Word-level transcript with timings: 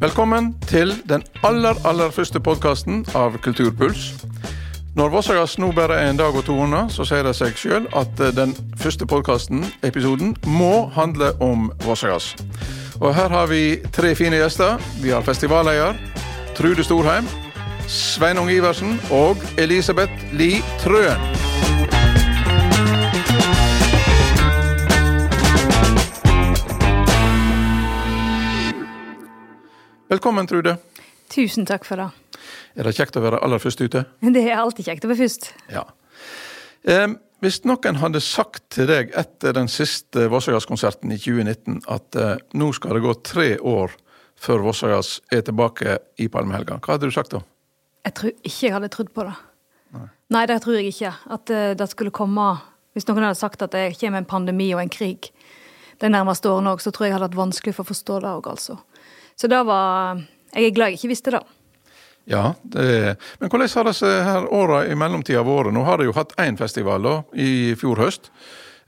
Velkommen 0.00 0.54
til 0.64 0.94
den 1.08 1.20
aller, 1.44 1.76
aller 1.84 2.08
første 2.10 2.40
podkasten 2.40 3.02
av 3.14 3.34
Kulturpuls. 3.44 4.14
Når 4.96 5.10
Vossagass 5.12 5.58
nå 5.60 5.68
bare 5.76 5.98
er 6.00 6.08
en 6.08 6.16
dag 6.16 6.32
og 6.32 6.46
to 6.46 6.56
unna, 6.56 6.86
så 6.88 7.04
sier 7.04 7.26
det 7.28 7.34
seg 7.36 7.52
sjøl 7.60 7.84
at 7.92 8.22
eh, 8.24 8.32
den 8.32 8.54
første 8.80 9.04
podkasten, 9.04 9.60
episoden, 9.84 10.32
må 10.46 10.86
handle 10.96 11.34
om 11.44 11.68
Vossagass. 11.84 12.32
Og 12.96 13.12
her 13.12 13.28
har 13.28 13.52
vi 13.52 13.76
tre 13.92 14.14
fine 14.16 14.40
gjester. 14.40 14.80
Vi 15.04 15.12
har 15.12 15.20
festivalleder 15.28 16.00
Trude 16.56 16.84
Storheim, 16.88 17.28
Sveinung 17.84 18.48
Iversen 18.48 18.96
og 19.12 19.36
Elisabeth 19.60 20.32
Li 20.32 20.54
Trøen. 20.80 21.49
Velkommen, 30.10 30.46
Trude. 30.50 30.72
Tusen 31.30 31.66
takk 31.70 31.84
for 31.86 32.00
det. 32.00 32.08
Er 32.74 32.88
det 32.88 32.96
kjekt 32.96 33.14
å 33.14 33.20
være 33.22 33.38
aller 33.46 33.60
først 33.62 33.78
ute? 33.78 34.00
Det 34.34 34.40
er 34.42 34.58
alltid 34.58 34.88
kjekt 34.88 35.04
å 35.06 35.10
være 35.12 35.20
først. 35.20 35.44
Ja. 35.70 35.84
Eh, 36.82 37.12
hvis 37.44 37.60
noen 37.62 38.00
hadde 38.00 38.18
sagt 38.18 38.64
til 38.74 38.88
deg 38.90 39.14
etter 39.14 39.54
den 39.54 39.70
siste 39.70 40.26
Vossagass-konserten 40.32 41.14
i 41.14 41.18
2019 41.20 41.84
at 41.94 42.18
eh, 42.18 42.42
nå 42.58 42.72
skal 42.74 42.98
det 42.98 43.04
gå 43.04 43.14
tre 43.22 43.52
år 43.62 43.94
før 44.34 44.66
Vossagass 44.66 45.12
er 45.30 45.44
tilbake 45.46 46.00
i 46.18 46.26
Palmehelga, 46.26 46.80
hva 46.82 46.96
hadde 46.96 47.06
du 47.06 47.14
sagt 47.14 47.36
da? 47.36 47.44
Jeg 48.08 48.18
tror 48.18 48.34
ikke 48.34 48.66
jeg 48.66 48.74
hadde 48.80 48.90
trodd 48.90 49.14
på 49.14 49.28
det. 49.30 49.36
Nei, 49.94 50.04
Nei 50.34 50.44
det 50.50 50.58
tror 50.66 50.80
jeg 50.80 50.90
ikke. 50.90 51.14
At 51.38 51.54
uh, 51.54 51.70
det 51.78 51.86
skulle 51.92 52.14
komme 52.14 52.50
Hvis 52.98 53.06
noen 53.06 53.28
hadde 53.28 53.38
sagt 53.38 53.62
at 53.62 53.76
det 53.76 53.92
kommer 54.00 54.18
en 54.18 54.26
pandemi 54.26 54.72
og 54.74 54.82
en 54.82 54.90
krig 54.90 55.30
de 56.02 56.08
nærmeste 56.10 56.50
årene 56.50 56.72
òg, 56.74 56.80
så 56.82 56.90
tror 56.90 57.06
jeg 57.06 57.12
jeg 57.12 57.20
hadde 57.20 57.30
hatt 57.30 57.38
vanskelig 57.38 57.76
for 57.76 57.86
å 57.86 57.92
forstå 57.92 58.22
det 58.24 58.30
òg, 58.40 58.46
altså. 58.50 58.80
Så 59.40 59.48
det 59.48 59.62
var 59.64 60.20
Jeg 60.52 60.66
er 60.66 60.74
glad 60.74 60.90
jeg 60.90 60.98
ikke 60.98 61.12
visste 61.14 61.32
det. 61.32 61.40
Ja, 62.28 62.54
det, 62.62 63.16
men 63.38 63.48
hvordan 63.48 63.70
har 63.74 63.86
disse 63.88 64.08
her 64.26 64.48
åra 64.52 64.82
i 64.86 64.96
mellomtida 64.98 65.44
vært? 65.46 65.72
Nå 65.72 65.84
har 65.86 65.98
de 65.98 66.08
jo 66.08 66.14
hatt 66.16 66.34
én 66.42 66.58
festival 66.58 67.06
da, 67.06 67.14
i 67.32 67.76
fjor 67.78 68.02
høst. 68.02 68.28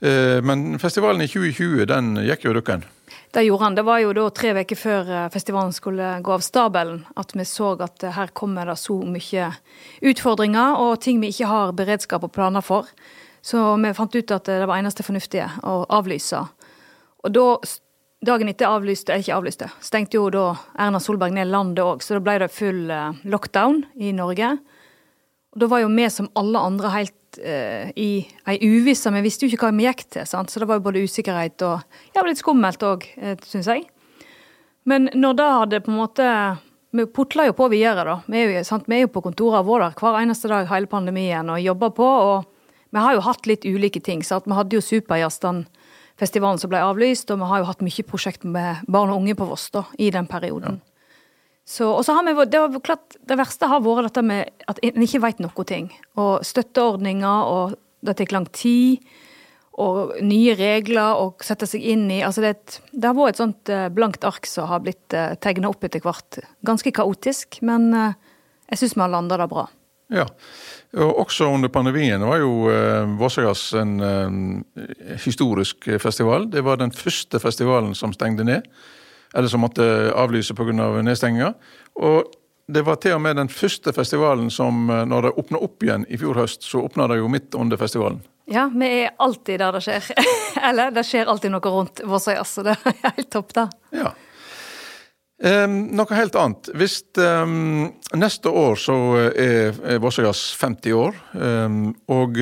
Eh, 0.03 0.43
men 0.43 0.77
festivalen 0.79 1.23
i 1.23 1.29
2020 1.31 1.87
den 1.89 2.13
gikk 2.27 2.45
jo 2.45 2.53
dukken. 2.59 2.83
Det 3.33 3.45
gjorde 3.47 3.63
han. 3.63 3.77
Det 3.79 3.85
var 3.87 4.03
jo 4.03 4.11
da 4.13 4.27
tre 4.35 4.51
uker 4.59 4.77
før 4.77 5.09
eh, 5.09 5.29
festivalen 5.33 5.73
skulle 5.73 6.11
gå 6.23 6.35
av 6.35 6.43
stabelen 6.45 7.01
at 7.15 7.31
vi 7.33 7.47
så 7.47 7.73
at 7.87 8.05
her 8.19 8.35
kommer 8.35 8.69
det 8.69 8.77
så 8.83 8.99
mye 9.01 9.49
utfordringer 10.03 10.83
og 10.83 10.99
ting 11.01 11.23
vi 11.23 11.31
ikke 11.33 11.49
har 11.49 11.73
beredskap 11.79 12.27
og 12.27 12.35
planer 12.35 12.61
for. 12.61 12.91
Så 13.41 13.63
vi 13.79 13.95
fant 13.95 14.15
ut 14.15 14.35
at 14.35 14.51
det 14.51 14.67
var 14.67 14.77
eneste 14.77 15.07
fornuftige 15.07 15.49
å 15.63 15.81
avlyse. 15.89 16.43
Og 17.23 17.33
da 17.33 17.47
Dagen 18.23 18.47
etter 18.47 18.71
avlyste, 18.71 19.17
ikke 19.19 19.35
avlyste, 19.35 19.67
stengte 19.83 20.15
jo 20.15 20.29
da 20.31 20.53
Erna 20.79 21.01
Solberg 21.03 21.33
ned 21.35 21.49
landet 21.51 21.83
òg, 21.83 22.03
så 22.03 22.15
da 22.15 22.23
ble 22.23 22.37
det 22.39 22.53
full 22.55 22.85
eh, 22.93 23.17
lockdown 23.27 23.81
i 23.99 24.13
Norge. 24.15 24.53
Og 25.53 25.59
Da 25.59 25.67
var 25.69 25.83
jo 25.83 25.91
vi 25.91 26.05
som 26.09 26.29
alle 26.39 26.61
andre 26.65 26.89
helt 26.95 27.37
uh, 27.37 27.89
i 27.95 28.23
ei 28.49 28.57
uvisse, 28.61 29.11
vi 29.13 29.21
visste 29.21 29.45
jo 29.45 29.53
ikke 29.53 29.67
hva 29.67 29.75
vi 29.77 29.85
gikk 29.85 30.05
til. 30.15 30.25
sant? 30.25 30.49
Så 30.49 30.61
det 30.61 30.67
var 30.69 30.79
jo 30.79 30.85
både 30.87 31.03
usikkerhet 31.05 31.61
og 31.67 31.83
ja, 32.15 32.23
litt 32.25 32.41
skummelt 32.41 32.81
òg, 32.81 33.05
uh, 33.21 33.35
syns 33.45 33.69
jeg. 33.69 33.85
Men 34.89 35.11
når 35.13 35.37
det 35.37 35.49
hadde 35.57 35.83
på 35.83 35.91
en 35.93 35.99
måte 36.01 36.29
Vi 36.93 37.07
putla 37.09 37.47
jo 37.47 37.53
på 37.57 37.65
videre, 37.71 38.03
da. 38.05 38.15
Vi 38.29 38.37
er 38.37 38.51
jo, 38.53 38.59
sant? 38.67 38.83
Vi 38.85 38.93
er 38.93 39.07
jo 39.07 39.13
på 39.15 39.23
kontorene 39.25 39.65
våre 39.65 39.87
hver 39.97 40.19
eneste 40.19 40.45
dag 40.51 40.67
hele 40.69 40.85
pandemien 40.85 41.47
og 41.49 41.57
jobber 41.57 41.89
på. 41.89 42.05
Og 42.05 42.91
vi 42.93 43.01
har 43.01 43.15
jo 43.15 43.23
hatt 43.25 43.47
litt 43.49 43.65
ulike 43.65 43.97
ting. 43.97 44.21
sant? 44.21 44.45
Vi 44.45 44.53
hadde 44.53 44.77
jo 44.77 44.81
Superjazzene 44.85 45.65
festivalen 46.19 46.61
som 46.61 46.71
ble 46.71 46.81
avlyst, 46.83 47.31
og 47.33 47.41
vi 47.41 47.49
har 47.49 47.61
jo 47.61 47.69
hatt 47.69 47.83
mye 47.85 48.07
prosjekt 48.07 48.45
med 48.45 48.83
barn 48.87 49.13
og 49.13 49.23
unge 49.23 49.37
på 49.39 49.47
Voss 49.49 49.69
da, 49.73 49.85
i 49.97 50.11
den 50.13 50.29
perioden. 50.29 50.79
Ja. 50.81 50.89
Så, 51.65 51.87
og 51.87 52.03
så 52.03 52.13
har 52.17 52.25
vi, 52.27 52.33
det, 52.51 52.59
var 52.59 52.79
klart, 52.83 53.15
det 53.23 53.37
verste 53.39 53.69
har 53.71 53.83
vært 53.83 54.09
dette 54.09 54.23
med 54.27 54.65
at 54.67 54.81
en 54.83 55.05
ikke 55.05 55.21
vet 55.23 55.39
noe 55.39 55.67
ting. 55.67 55.87
Og 56.19 56.43
støtteordninger, 56.43 57.51
og 57.53 57.77
det 58.03 58.17
tar 58.19 58.35
lang 58.35 58.49
tid. 58.51 59.05
Og 59.79 60.11
nye 60.21 60.53
regler 60.59 61.17
å 61.17 61.31
sette 61.41 61.65
seg 61.69 61.85
inn 61.95 62.05
i. 62.11 62.19
altså 62.21 62.43
Det, 62.43 62.81
det 62.91 63.07
har 63.07 63.15
vært 63.17 63.33
et 63.33 63.41
sånt 63.41 63.71
eh, 63.73 63.87
blankt 63.89 64.27
ark 64.27 64.45
som 64.45 64.67
har 64.69 64.83
blitt 64.83 65.15
eh, 65.17 65.33
tegna 65.41 65.71
opp 65.71 65.87
etter 65.87 66.03
hvert. 66.03 66.43
Ganske 66.67 66.93
kaotisk, 66.93 67.57
men 67.65 67.89
uh, 67.95 68.11
jeg 68.69 68.83
syns 68.83 68.93
vi 68.99 69.01
har 69.01 69.15
landa 69.15 69.39
det 69.39 69.49
bra. 69.49 69.65
Ja, 70.11 70.25
og 70.99 71.19
Også 71.23 71.47
under 71.49 71.71
pandemien 71.73 72.21
var 72.21 72.41
jo 72.41 72.67
eh, 72.69 73.07
Vossagass 73.17 73.71
en 73.79 73.93
eh, 74.03 75.17
historisk 75.23 75.87
festival. 76.01 76.49
Det 76.51 76.61
var 76.65 76.77
den 76.81 76.91
første 76.93 77.39
festivalen 77.41 77.95
som 77.97 78.13
stengte 78.13 78.45
ned, 78.45 78.67
eller 79.33 79.49
som 79.49 79.63
måtte 79.63 79.85
avlyse 80.13 80.53
pga. 80.53 80.75
Av 80.83 80.99
nedstenginga. 81.05 81.53
Og 81.95 82.29
det 82.67 82.81
var 82.81 82.95
til 82.95 83.17
og 83.17 83.21
med 83.21 83.35
den 83.35 83.49
første 83.51 83.93
festivalen 83.93 84.51
som, 84.51 84.89
eh, 84.89 85.05
når 85.05 85.21
det 85.21 85.33
åpna 85.41 85.63
opp 85.63 85.83
igjen 85.83 86.05
i 86.09 86.17
fjor 86.17 86.37
høst, 86.39 86.63
så 86.63 86.83
åpna 86.85 87.07
det 87.11 87.19
jo 87.19 87.31
midt 87.31 87.55
under 87.55 87.77
festivalen. 87.77 88.21
Ja, 88.45 88.67
vi 88.75 88.89
er 89.03 89.11
alltid 89.23 89.59
der 89.59 89.71
det 89.71 89.81
skjer. 89.83 90.11
eller 90.69 90.91
det 90.91 91.05
skjer 91.07 91.31
alltid 91.31 91.51
noe 91.51 91.73
rundt 91.73 92.03
Vossagass, 92.07 92.55
så 92.57 92.63
det 92.63 92.77
er 92.77 93.01
helt 93.03 93.31
topp, 93.31 93.53
da. 93.55 93.67
Ja. 93.95 94.13
Um, 95.43 95.73
noe 95.91 96.15
helt 96.15 96.35
annet. 96.39 96.69
Hvis 96.79 97.01
um, 97.19 97.89
Neste 98.15 98.47
år 98.47 98.77
så 98.79 98.95
er, 99.35 99.75
er 99.83 99.99
Vossagass 99.99 100.53
50 100.55 100.93
år. 100.95 101.17
Um, 101.35 101.89
og 102.07 102.39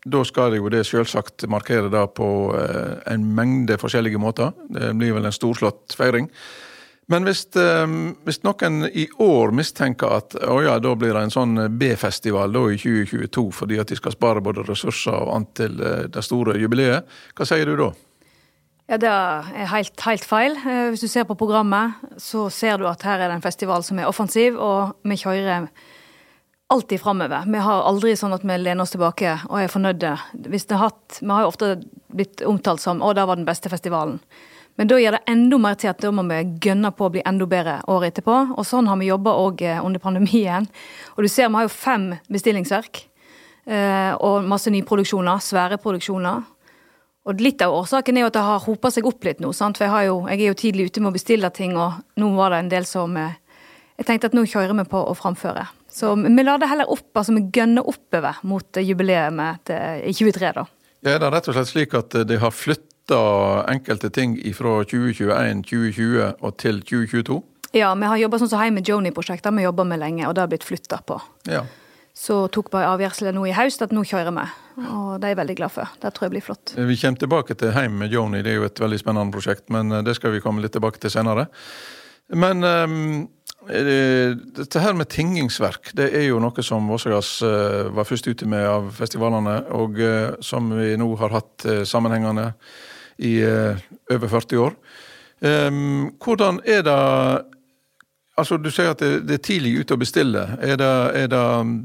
da 0.00 0.24
skal 0.28 0.52
det 0.52 0.60
jo 0.60 0.72
det 0.72 0.82
selvsagt 0.88 1.46
markere 1.48 1.88
det 1.92 2.02
på 2.18 2.28
uh, 2.52 2.98
en 3.08 3.24
mengde 3.36 3.78
forskjellige 3.80 4.20
måter. 4.20 4.52
Det 4.68 4.92
blir 5.00 5.16
vel 5.16 5.30
en 5.30 5.36
storslått 5.36 5.96
feiring. 5.96 6.28
Men 7.10 7.24
hvis, 7.26 7.40
hvis, 8.22 8.36
noen 8.46 8.84
i 8.86 9.08
år 9.18 9.50
mistenker 9.56 10.12
at 10.14 10.36
å 10.46 10.60
ja, 10.62 10.76
da 10.78 10.92
blir 10.94 11.16
det 11.16 11.24
en 11.24 11.32
sånn 11.34 11.64
B-festival 11.80 12.52
da 12.54 12.62
i 12.70 12.76
2022 12.78 13.42
fordi 13.56 13.80
at 13.82 13.90
de 13.90 13.98
skal 13.98 14.14
spare 14.14 14.44
både 14.44 14.62
ressurser 14.68 15.16
og 15.16 15.32
annet 15.34 15.56
til 15.58 15.80
uh, 15.82 16.04
det 16.06 16.22
store 16.22 16.54
jubileet, 16.60 17.18
hva 17.34 17.48
sier 17.48 17.66
du 17.66 17.74
da? 17.80 17.90
Ja, 18.90 18.96
Det 18.98 19.06
er 19.06 19.66
helt, 19.70 20.00
helt, 20.02 20.24
feil. 20.26 20.56
Eh, 20.66 20.88
hvis 20.90 21.04
du 21.04 21.06
ser 21.06 21.22
på 21.22 21.36
programmet, 21.38 21.94
så 22.18 22.48
ser 22.50 22.80
du 22.80 22.88
at 22.90 23.04
her 23.06 23.20
er 23.20 23.28
det 23.30 23.36
en 23.36 23.44
festival 23.44 23.84
som 23.86 24.00
er 24.02 24.08
offensiv, 24.10 24.56
og 24.58 24.96
vi 25.06 25.14
kjører 25.14 25.68
alltid 26.74 26.98
framover. 26.98 27.46
Vi 27.46 27.60
har 27.62 27.84
aldri 27.86 28.16
sånn 28.18 28.34
at 28.34 28.42
vi 28.42 28.56
lener 28.58 28.82
oss 28.82 28.96
tilbake 28.96 29.36
og 29.46 29.60
er 29.60 29.70
fornøyde. 29.70 30.16
Hvis 30.50 30.66
det 30.66 30.80
hatt, 30.82 31.20
Vi 31.20 31.30
har 31.30 31.42
jo 31.42 31.52
ofte 31.52 31.84
blitt 32.10 32.42
omtalt 32.42 32.80
som 32.80 32.98
'Å, 33.00 33.14
det 33.14 33.26
var 33.26 33.36
den 33.36 33.44
beste 33.44 33.70
festivalen'. 33.70 34.18
Men 34.76 34.88
da 34.88 34.96
gir 34.98 35.12
det 35.12 35.22
enda 35.28 35.58
mer 35.58 35.74
til 35.74 35.90
at 35.90 36.00
da 36.00 36.10
må 36.10 36.26
vi 36.26 36.58
gønne 36.58 36.90
på 36.90 37.06
å 37.06 37.12
bli 37.12 37.22
enda 37.24 37.46
bedre 37.46 37.82
året 37.86 38.14
etterpå. 38.14 38.58
Og 38.58 38.66
sånn 38.66 38.88
har 38.88 38.96
vi 38.96 39.06
jobba 39.06 39.30
òg 39.30 39.62
eh, 39.62 39.84
under 39.84 40.00
pandemien. 40.00 40.66
Og 41.16 41.22
du 41.22 41.28
ser 41.28 41.48
vi 41.48 41.54
har 41.54 41.62
jo 41.62 41.68
fem 41.68 42.18
bestillingsverk. 42.28 43.06
Eh, 43.66 44.14
og 44.14 44.42
masse 44.42 44.66
nyproduksjoner, 44.66 45.38
svære 45.38 45.78
produksjoner. 45.78 46.42
Og 47.30 47.38
litt 47.38 47.62
av 47.62 47.74
årsaken 47.76 48.16
er 48.18 48.24
jo 48.24 48.30
at 48.30 48.36
det 48.36 48.42
har 48.42 48.64
hopa 48.64 48.90
seg 48.90 49.06
opp 49.06 49.26
litt 49.26 49.42
nå. 49.42 49.52
sant? 49.54 49.78
For 49.78 49.86
jeg, 49.86 50.08
jo, 50.10 50.24
jeg, 50.26 50.40
er 50.40 50.50
jo 50.50 50.58
tidlig 50.58 50.88
ute 50.90 51.02
med 51.02 51.12
å 51.12 51.14
bestille 51.14 51.50
ting, 51.54 51.76
og 51.78 52.00
nå 52.18 52.30
var 52.34 52.54
det 52.54 52.64
en 52.64 52.72
del 52.72 52.88
som 52.88 53.14
eh, 53.20 53.38
Jeg 54.00 54.08
tenkte 54.08 54.30
at 54.30 54.34
nå 54.34 54.46
kjører 54.48 54.74
vi 54.78 54.86
på 54.88 55.00
å 55.10 55.14
framføre. 55.14 55.66
Så 55.92 56.14
vi 56.16 56.42
lar 56.42 56.58
det 56.58 56.70
heller 56.70 56.88
opp, 56.90 57.10
altså 57.12 57.34
vi 57.36 57.42
gønner 57.52 57.86
oppover 57.86 58.38
mot 58.48 58.78
jubileet 58.80 59.72
i 60.06 60.14
23, 60.16 60.52
da. 60.56 60.64
Ja, 61.04 61.10
det 61.10 61.12
er 61.18 61.20
det 61.20 61.30
rett 61.34 61.50
og 61.50 61.56
slett 61.56 61.68
slik 61.68 61.96
at 61.98 62.16
de 62.28 62.38
har 62.40 62.54
flytta 62.54 63.20
enkelte 63.68 64.08
ting 64.14 64.38
fra 64.56 64.78
2021, 64.88 65.62
2020 65.68 66.24
og 66.40 66.56
til 66.62 66.80
2022? 66.80 67.38
Ja, 67.76 67.92
vi 67.92 68.08
har 68.08 68.22
jobba 68.22 68.40
sånn 68.40 68.50
som 68.54 68.62
Heim 68.62 68.78
med 68.80 68.88
Joni-prosjektet, 68.88 69.52
vi 69.52 69.68
jobber 69.68 69.86
med 69.92 70.00
lenge, 70.00 70.24
og 70.30 70.34
det 70.34 70.46
har 70.46 70.50
blitt 70.50 70.66
flytta 70.66 71.02
på. 71.04 71.20
Ja 71.50 71.66
så 72.20 72.36
tok 72.52 72.68
bare 72.72 72.90
avgjørelsen 72.92 73.32
nå 73.32 73.46
i 73.48 73.54
høst 73.56 73.80
at 73.84 73.94
nå 73.96 74.02
kjører 74.04 74.34
vi. 74.36 74.44
Og 74.80 75.16
det 75.20 75.28
er 75.28 75.32
jeg 75.32 75.40
veldig 75.40 75.56
glad 75.56 75.72
for. 75.72 75.92
Det 76.02 76.12
tror 76.12 76.26
jeg 76.26 76.34
blir 76.34 76.44
flott. 76.44 76.72
Vi 76.76 76.96
kommer 77.00 77.22
tilbake 77.22 77.56
til 77.56 77.72
Heim 77.72 77.96
med 78.00 78.12
Joni, 78.12 78.42
det 78.44 78.52
er 78.52 78.58
jo 78.58 78.66
et 78.68 78.80
veldig 78.82 78.98
spennende 79.00 79.32
prosjekt. 79.32 79.70
Men 79.72 79.92
eh, 79.92 80.04
det 80.04 80.18
skal 80.18 80.34
vi 80.34 80.42
komme 80.44 80.60
litt 80.60 80.74
tilbake 80.76 81.00
til 81.00 81.12
senere. 81.12 81.46
Men 82.36 82.62
um, 82.62 82.98
dette 83.66 84.82
her 84.84 84.94
med 84.94 85.08
tingingsverk, 85.10 85.94
det 85.98 86.10
er 86.14 86.28
jo 86.28 86.38
noe 86.44 86.62
som 86.62 86.86
Vossagass 86.92 87.30
uh, 87.42 87.88
var 87.96 88.06
først 88.06 88.28
ute 88.28 88.46
med 88.48 88.68
av 88.68 88.92
festivalene, 88.94 89.56
og 89.74 89.98
som 90.44 90.68
vi 90.76 90.92
nå 91.00 91.08
har 91.18 91.34
hatt 91.34 91.66
sammenhengende 91.88 92.52
i 93.26 93.40
over 93.42 94.30
40 94.30 94.62
år. 94.68 94.76
Um, 95.40 96.12
hvordan 96.22 96.60
er 96.68 96.84
det 96.86 97.00
Altså, 98.40 98.58
Du 98.60 98.70
sier 98.72 98.92
at 98.94 99.02
det, 99.02 99.26
det 99.28 99.38
er 99.38 99.42
tidlig 99.44 99.74
ute 99.80 99.96
å 99.96 100.00
bestille. 100.00 100.44
Er 100.58 100.78
det, 100.80 100.92
er 101.20 101.28
det, 101.32 101.42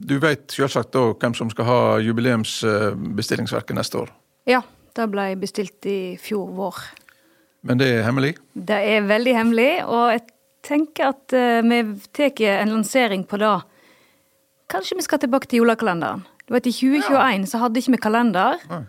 du 0.08 0.16
vet 0.24 0.48
selvsagt 0.56 0.94
da 0.96 1.10
hvem 1.14 1.36
som 1.38 1.52
skal 1.54 1.68
ha 1.70 1.80
jubileumsbestillingsverket 2.06 3.78
neste 3.78 4.06
år? 4.06 4.14
Ja, 4.50 4.62
det 4.96 5.10
ble 5.12 5.34
bestilt 5.42 5.86
i 5.90 6.16
fjor 6.22 6.50
vår. 6.56 6.80
Men 7.66 7.82
det 7.82 7.90
er 7.96 8.06
hemmelig? 8.06 8.36
Det 8.54 8.78
er 8.78 9.08
veldig 9.10 9.36
hemmelig, 9.36 9.70
og 9.90 10.14
jeg 10.14 10.26
tenker 10.66 11.12
at 11.14 11.34
uh, 11.34 11.62
vi 11.66 11.82
tar 12.14 12.42
en 12.62 12.76
lansering 12.78 13.26
på 13.28 13.40
det. 13.42 13.56
Kanskje 14.72 14.98
vi 14.98 15.06
skal 15.06 15.22
tilbake 15.22 15.50
til 15.50 15.64
julekalenderen. 15.64 16.26
Du 16.46 16.54
vet, 16.54 16.68
I 16.70 16.74
2021 16.74 17.42
ja. 17.42 17.50
så 17.50 17.62
hadde 17.62 17.82
ikke 17.82 17.96
vi 17.96 18.02
kalender. 18.06 18.62
Nei. 18.70 18.84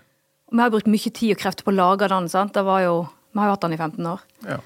Vi 0.52 0.62
har 0.62 0.72
brukt 0.72 0.88
mye 0.90 1.10
tid 1.10 1.34
og 1.34 1.40
krefter 1.40 1.66
på 1.66 1.72
å 1.72 1.76
lage 1.76 2.08
den. 2.12 2.28
sant? 2.30 2.54
Det 2.54 2.62
var 2.64 2.84
jo, 2.84 2.96
Vi 3.32 3.40
har 3.40 3.48
jo 3.48 3.54
hatt 3.56 3.64
den 3.64 3.74
i 3.74 3.80
15 3.80 4.06
år. 4.12 4.20
Ja. 4.46 4.58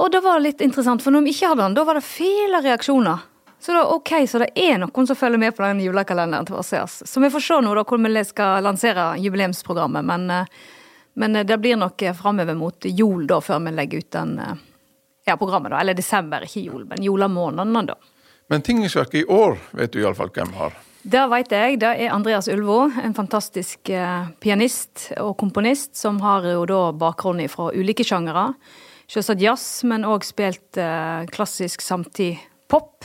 Og 0.00 0.08
det 0.12 0.22
var 0.24 0.40
litt 0.40 0.62
interessant, 0.64 1.02
for 1.04 1.12
når 1.12 1.26
vi 1.26 1.34
ikke 1.34 1.50
hadde 1.52 1.66
den, 1.66 1.74
da 1.76 1.84
var 1.84 1.98
det 1.98 2.06
fæle 2.06 2.62
reaksjoner. 2.64 3.26
Så 3.60 3.74
da, 3.76 3.82
ok, 3.92 4.12
så 4.28 4.38
det 4.40 4.48
er 4.56 4.78
noen 4.80 5.06
som 5.06 5.16
følger 5.16 5.40
med 5.42 5.52
på 5.52 5.60
den 5.66 5.82
julekalenderen 5.84 6.46
til 6.48 6.56
Åseas. 6.56 7.02
Så 7.04 7.20
vi 7.20 7.28
får 7.28 7.44
se 7.44 7.58
nå 7.60 7.74
da 7.76 7.84
hvordan 7.84 8.08
vi 8.16 8.22
skal 8.24 8.64
lansere 8.64 9.10
jubileumsprogrammet. 9.20 10.06
Men, 10.08 10.24
eh, 10.32 10.48
men 11.20 11.36
eh, 11.36 11.44
det 11.44 11.60
blir 11.60 11.76
nok 11.76 12.00
eh, 12.02 12.16
framover 12.16 12.56
mot 12.56 12.88
jul 12.88 13.28
da, 13.28 13.42
før 13.44 13.60
vi 13.66 13.76
legger 13.76 14.00
ut 14.00 14.10
den 14.16 14.34
ja, 14.40 15.36
programmet. 15.36 15.74
da, 15.74 15.84
Eller 15.84 16.00
desember, 16.00 16.48
ikke 16.48 16.64
jul, 16.64 16.88
men 16.88 17.04
julemånedene, 17.04 17.86
da. 17.92 18.00
Men 18.48 18.64
Tingingsverket 18.64 19.20
i 19.20 19.26
år 19.28 19.60
vet 19.76 19.92
du 19.92 20.00
iallfall 20.00 20.32
hvem 20.32 20.56
har? 20.56 20.80
Det 21.02 21.28
vet 21.28 21.52
jeg. 21.52 21.80
Det 21.84 21.90
er 21.92 22.14
Andreas 22.16 22.48
Ulvo, 22.48 22.86
en 22.88 23.12
fantastisk 23.14 23.92
pianist 24.40 25.10
og 25.20 25.36
komponist, 25.40 25.92
som 25.96 26.24
har 26.24 26.48
jo 26.48 26.64
da 26.68 26.86
bakgrunn 26.96 27.44
fra 27.52 27.68
ulike 27.76 28.04
sjangere. 28.08 28.54
Selvsagt 29.10 29.42
jazz, 29.42 29.64
men 29.90 30.06
òg 30.06 30.22
spilt 30.22 30.78
klassisk 31.34 31.82
samtid 31.82 32.38
pop. 32.70 33.02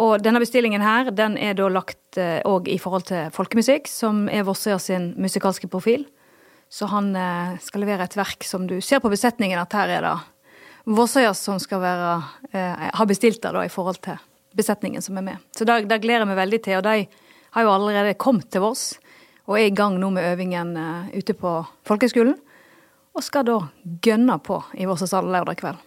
Og 0.00 0.22
denne 0.24 0.40
bestillingen 0.40 0.82
her, 0.84 1.10
den 1.12 1.36
er 1.36 1.56
da 1.58 1.66
lagt 1.68 2.18
òg 2.18 2.68
eh, 2.68 2.76
i 2.76 2.80
forhold 2.80 3.08
til 3.10 3.28
folkemusikk, 3.34 3.90
som 3.90 4.28
er 4.32 4.46
Vossøya 4.46 4.78
sin 4.80 5.10
musikalske 5.20 5.68
profil. 5.70 6.06
Så 6.70 6.88
han 6.92 7.12
eh, 7.18 7.56
skal 7.60 7.84
levere 7.84 8.06
et 8.06 8.16
verk 8.16 8.46
som 8.46 8.68
du 8.70 8.78
ser 8.84 9.02
på 9.02 9.10
besetningen 9.12 9.60
at 9.60 9.74
her 9.76 9.96
er 9.98 10.06
det 10.06 10.16
Vossøya 10.90 11.34
som 11.36 11.58
skal 11.60 11.82
være 11.82 12.12
eh, 12.54 12.86
har 12.96 13.08
bestilt 13.10 13.42
det 13.42 13.52
da 13.56 13.66
i 13.66 13.72
forhold 13.72 14.00
til 14.06 14.16
besetningen 14.56 15.04
som 15.04 15.18
er 15.20 15.26
med. 15.26 15.42
Så 15.54 15.66
det 15.68 16.00
gleder 16.02 16.24
jeg 16.24 16.30
meg 16.30 16.38
veldig 16.38 16.60
til. 16.64 16.78
Og 16.78 16.86
de 16.86 17.04
har 17.56 17.66
jo 17.66 17.74
allerede 17.74 18.18
kommet 18.18 18.48
til 18.50 18.64
Voss 18.64 18.94
og 19.50 19.58
er 19.58 19.66
i 19.66 19.74
gang 19.74 19.98
nå 20.00 20.12
med 20.14 20.30
øvingen 20.32 20.72
eh, 20.78 21.18
ute 21.18 21.36
på 21.36 21.58
folkehøgskolen. 21.90 22.38
Og 23.16 23.24
skal 23.26 23.46
da 23.48 23.58
gønne 24.04 24.38
på 24.44 24.60
i 24.78 24.86
Vossesal 24.88 25.26
lørdag 25.30 25.58
kveld. 25.60 25.80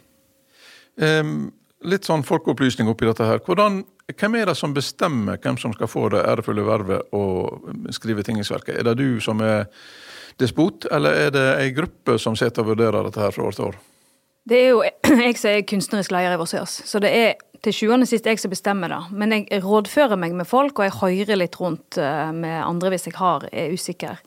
Um, 1.00 1.52
litt 1.88 2.06
sånn 2.08 2.26
folkeopplysning 2.28 2.90
oppi 2.92 3.08
dette 3.08 3.26
her. 3.28 3.42
Hvordan 3.44 3.82
hvem 4.12 4.36
er 4.36 4.50
det 4.50 4.58
som 4.60 4.74
bestemmer 4.76 5.40
hvem 5.42 5.58
som 5.58 5.74
skal 5.76 5.88
få 5.88 6.10
det 6.12 6.26
ærefulle 6.28 6.66
vervet 6.68 7.16
å 7.16 7.24
skrive 7.96 8.26
tingingsverket? 8.26 8.76
Er 8.76 8.90
det 8.90 8.98
du 9.00 9.22
som 9.24 9.40
er 9.42 9.70
despot, 10.42 10.88
eller 10.92 11.28
er 11.28 11.34
det 11.34 11.48
ei 11.62 11.72
gruppe 11.76 12.18
som 12.20 12.36
sitter 12.36 12.66
og 12.66 12.74
vurderer 12.74 13.08
dette 13.08 13.22
her 13.22 13.32
fra 13.32 13.48
år 13.48 13.58
til 13.58 13.70
år? 13.70 13.80
Det 14.50 14.60
er 14.60 14.70
jo 14.74 14.84
jeg 15.28 15.40
som 15.40 15.54
er 15.54 15.66
kunstnerisk 15.70 16.12
leder 16.12 16.36
i 16.36 16.42
Vossøyas, 16.42 16.82
så 16.90 17.00
det 17.04 17.14
er 17.16 17.36
til 17.64 17.76
sjuende 17.78 18.04
og 18.04 18.12
sist 18.12 18.26
jeg 18.28 18.42
som 18.42 18.52
bestemmer 18.52 18.92
det. 18.92 19.02
Men 19.16 19.36
jeg 19.38 19.64
rådfører 19.64 20.20
meg 20.20 20.36
med 20.36 20.50
folk, 20.50 20.80
og 20.80 20.90
jeg 20.90 20.98
hører 21.00 21.40
litt 21.40 21.56
rundt 21.62 22.00
eh, 22.02 22.32
med 22.36 22.60
andre 22.60 22.92
hvis 22.92 23.08
jeg 23.08 23.16
har, 23.22 23.48
er 23.56 23.72
usikker. 23.72 24.20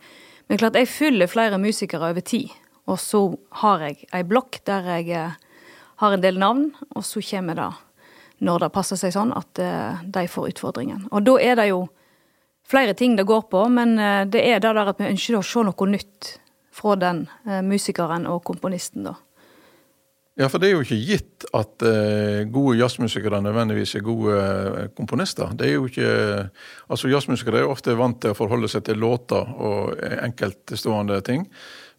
Men 0.49 0.63
klart, 0.63 0.79
jeg 0.79 0.89
fyller 0.89 1.29
flere 1.29 1.59
musikere 1.61 2.09
over 2.15 2.25
tid, 2.25 2.55
og 2.87 2.99
så 3.03 3.21
har 3.63 3.83
jeg 3.87 4.07
ei 4.15 4.23
blokk 4.27 4.61
der 4.69 4.89
jeg 4.97 5.11
eh, 5.15 5.37
har 6.03 6.15
en 6.15 6.23
del 6.23 6.39
navn, 6.39 6.71
og 6.95 7.05
så 7.05 7.23
kommer 7.25 7.59
det 7.59 7.71
når 8.47 8.67
det 8.67 8.73
passer 8.75 9.01
seg 9.01 9.15
sånn 9.15 9.33
at 9.35 9.63
eh, 9.63 10.03
de 10.03 10.27
får 10.29 10.53
utfordringen. 10.53 11.07
Og 11.11 11.25
da 11.27 11.37
er 11.43 11.57
det 11.59 11.71
jo 11.71 11.87
flere 12.67 12.95
ting 12.99 13.17
det 13.17 13.27
går 13.29 13.47
på, 13.53 13.67
men 13.73 13.99
eh, 13.99 14.25
det 14.29 14.45
er 14.45 14.61
det 14.61 14.75
der 14.77 14.93
at 14.93 15.01
vi 15.01 15.11
ønsker 15.11 15.39
å 15.39 15.47
se 15.47 15.65
noe 15.67 15.93
nytt 15.93 16.37
fra 16.77 16.93
den 17.01 17.23
musikeren 17.65 18.27
og 18.29 18.43
komponisten, 18.45 19.07
da. 19.07 19.15
Ja, 20.37 20.51
for 20.53 20.61
det 20.61 20.69
er 20.69 20.75
jo 20.75 20.83
ikke 20.85 20.99
gitt 21.01 21.47
at 21.57 21.81
eh, 21.89 22.43
gode 22.53 22.77
jazzmusikere 22.77 23.39
nødvendigvis 23.41 23.95
er 23.97 24.03
gode 24.05 24.35
eh, 24.37 24.89
komponister. 24.93 25.55
Det 25.57 25.71
er 25.71 25.79
jo 25.79 25.87
ikke 25.89 26.11
Altså, 26.93 27.09
jazzmusikere 27.09 27.63
er 27.63 27.65
jo 27.65 27.73
ofte 27.73 27.97
vant 27.97 28.19
til 28.21 28.35
å 28.35 28.37
forholde 28.37 28.69
seg 28.69 28.85
til 28.85 29.01
låter 29.01 29.49
og 29.57 29.97
enkeltstående 30.05 31.23
ting. 31.25 31.47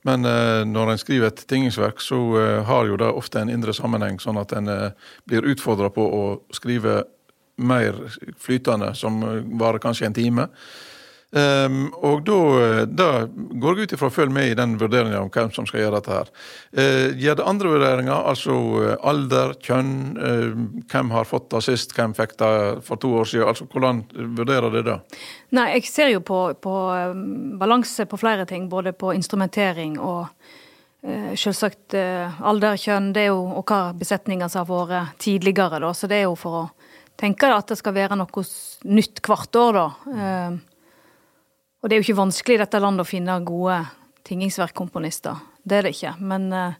Men 0.07 0.25
eh, 0.25 0.63
når 0.67 0.93
en 0.93 1.01
skriver 1.01 1.31
et 1.31 1.45
tingingsverk, 1.49 1.99
så 2.03 2.17
eh, 2.39 2.61
har 2.67 2.87
jo 2.87 2.97
det 2.99 3.09
ofte 3.11 3.41
en 3.41 3.51
indre 3.51 3.75
sammenheng, 3.75 4.21
sånn 4.23 4.39
at 4.39 4.53
en 4.55 4.71
eh, 4.71 5.07
blir 5.27 5.49
utfordra 5.51 5.89
på 5.91 6.05
å 6.05 6.21
skrive 6.55 7.01
mer 7.57 7.97
flytende, 8.39 8.93
som 8.95 9.19
varer 9.59 9.81
kanskje 9.83 10.07
en 10.07 10.15
time. 10.15 10.45
Um, 11.35 11.89
og 12.07 12.21
da, 12.23 12.85
da, 12.87 13.07
går 13.27 13.81
jeg 13.81 13.89
ut 13.89 13.93
ifra 13.97 14.07
å 14.07 14.13
følge 14.15 14.31
med 14.31 14.47
i 14.47 14.55
den 14.55 14.77
vurderinga 14.79 15.19
om 15.19 15.31
hvem 15.33 15.49
som 15.51 15.65
skal 15.67 15.81
gjøre 15.81 15.97
dette 15.99 16.13
her. 16.13 16.29
Uh, 16.71 17.17
gjør 17.19 17.35
det 17.35 17.47
andre 17.51 17.71
vurderinger, 17.73 18.21
altså 18.31 18.55
uh, 18.55 18.93
alder, 19.11 19.51
kjønn, 19.59 19.89
uh, 20.15 20.85
hvem 20.87 21.11
har 21.11 21.27
fått 21.27 21.49
det 21.51 21.59
sist, 21.65 21.91
hvem 21.97 22.13
fikk 22.15 22.37
det 22.39 22.51
for 22.87 23.01
to 23.03 23.11
år 23.19 23.27
siden. 23.27 23.47
altså 23.51 23.67
Hvordan 23.73 23.99
vurderer 24.37 24.71
det 24.77 24.85
da? 24.87 24.95
Nei, 25.59 25.65
Jeg 25.75 25.89
ser 25.91 26.13
jo 26.13 26.21
på, 26.23 26.39
på 26.63 26.77
balanse 27.59 28.07
på 28.07 28.21
flere 28.23 28.47
ting, 28.47 28.69
både 28.71 28.95
på 28.95 29.11
instrumentering 29.17 29.99
og 29.99 30.29
uh, 30.31 31.35
selvsagt 31.35 31.97
alder, 31.97 32.79
kjønn, 32.79 33.11
det 33.11 33.25
er 33.25 33.29
jo, 33.33 33.43
og 33.59 33.67
hva 33.67 33.91
besetninger 33.99 34.55
har 34.55 34.71
vært 34.71 35.19
tidligere. 35.27 35.83
da, 35.83 35.91
Så 35.91 36.07
det 36.07 36.21
er 36.21 36.29
jo 36.29 36.39
for 36.39 36.61
å 36.61 36.65
tenke 37.19 37.51
at 37.51 37.67
det 37.67 37.81
skal 37.83 37.99
være 37.99 38.15
noe 38.15 38.47
nytt 38.87 39.19
hvert 39.27 39.63
år, 39.65 39.83
da. 39.83 40.57
Og 41.81 41.89
det 41.89 41.95
er 41.95 42.01
jo 42.01 42.07
ikke 42.07 42.21
vanskelig 42.23 42.57
i 42.57 42.61
dette 42.63 42.81
landet 42.81 43.05
å 43.05 43.07
finne 43.09 43.37
gode 43.45 43.77
tingingsverkkomponister. 44.27 45.39
Det 45.63 45.77
er 45.77 45.87
det 45.87 45.93
ikke. 45.95 46.13
Men 46.19 46.47
uh, 46.53 46.77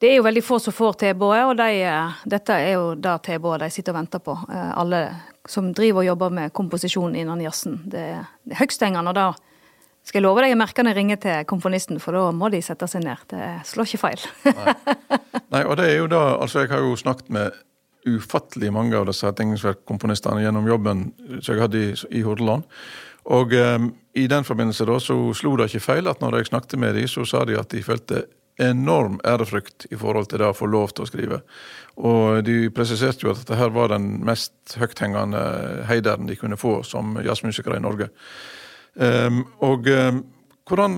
det 0.00 0.10
er 0.10 0.18
jo 0.18 0.26
veldig 0.26 0.42
få 0.44 0.58
som 0.62 0.74
får 0.74 0.98
tilbudet, 1.04 1.42
og 1.50 1.56
de, 1.60 1.68
uh, 1.84 2.22
dette 2.28 2.56
er 2.56 2.76
jo 2.78 2.94
det 2.98 3.14
tilbudet 3.28 3.66
de 3.66 3.74
sitter 3.74 3.94
og 3.94 4.00
venter 4.00 4.22
på. 4.24 4.36
Uh, 4.48 4.70
alle 4.80 5.02
som 5.48 5.68
driver 5.76 6.02
og 6.02 6.08
jobber 6.08 6.32
med 6.32 6.54
komposisjon 6.56 7.16
innen 7.20 7.44
jazzen. 7.44 7.82
Det, 7.92 8.06
er 8.16 8.56
høgsthengende. 8.60 9.12
Og 9.12 9.18
da 9.18 9.28
skal 10.04 10.20
jeg 10.20 10.26
love 10.26 10.42
deg, 10.42 10.54
jeg 10.54 10.60
merker 10.60 10.84
når 10.84 10.94
jeg 10.94 11.00
ringer 11.00 11.20
til 11.20 11.46
komponisten, 11.48 12.00
for 12.00 12.16
da 12.16 12.24
må 12.36 12.48
de 12.52 12.62
sette 12.64 12.88
seg 12.88 13.04
ned. 13.04 13.28
Det 13.30 13.52
slår 13.68 13.90
ikke 13.90 14.02
feil. 14.06 14.26
Nei. 14.48 14.74
Nei, 15.54 15.62
og 15.62 15.76
det 15.78 15.86
er 15.86 15.96
jo 16.00 16.10
da 16.10 16.24
Altså, 16.40 16.64
jeg 16.64 16.72
har 16.72 16.82
jo 16.82 16.96
snakket 16.98 17.30
med 17.32 17.62
ufattelig 18.04 18.68
mange 18.72 18.96
av 18.98 19.06
disse 19.08 19.30
tingingsverkkomponistene 19.36 20.42
gjennom 20.42 20.66
jobben 20.68 21.06
som 21.38 21.54
jeg 21.54 21.62
hadde 21.62 21.80
i, 21.80 21.92
i 22.18 22.24
Hordaland. 22.24 22.66
Og 23.24 23.52
um, 23.56 23.90
i 24.14 24.26
den 24.28 24.44
forbindelse 24.44 24.86
da, 24.88 24.98
så 25.00 25.16
slo 25.36 25.54
det 25.56 25.70
ikke 25.70 25.86
feil 25.86 26.08
at 26.10 26.20
når 26.20 26.38
jeg 26.38 26.50
snakket 26.52 26.80
med 26.80 26.96
dem, 26.98 27.08
så 27.08 27.24
sa 27.28 27.44
de 27.48 27.56
at 27.58 27.70
de 27.72 27.82
følte 27.82 28.26
enorm 28.60 29.16
ærefrykt 29.26 29.88
i 29.90 29.96
forhold 29.98 30.28
til 30.30 30.38
det 30.38 30.46
å 30.46 30.54
få 30.54 30.68
lov 30.70 30.92
til 30.94 31.04
å 31.04 31.08
skrive. 31.08 31.40
Og 31.96 32.44
de 32.46 32.68
presiserte 32.74 33.26
jo 33.26 33.32
at 33.32 33.40
dette 33.42 33.58
her 33.58 33.72
var 33.74 33.90
den 33.90 34.20
mest 34.26 34.76
høythengende 34.78 35.40
heideren 35.88 36.28
de 36.28 36.36
kunne 36.38 36.58
få 36.60 36.82
som 36.86 37.16
jazzmusikere 37.24 37.80
i 37.80 37.82
Norge. 37.82 38.10
Um, 38.94 39.42
og 39.64 39.88
um, 39.90 40.22
hvordan 40.64 40.94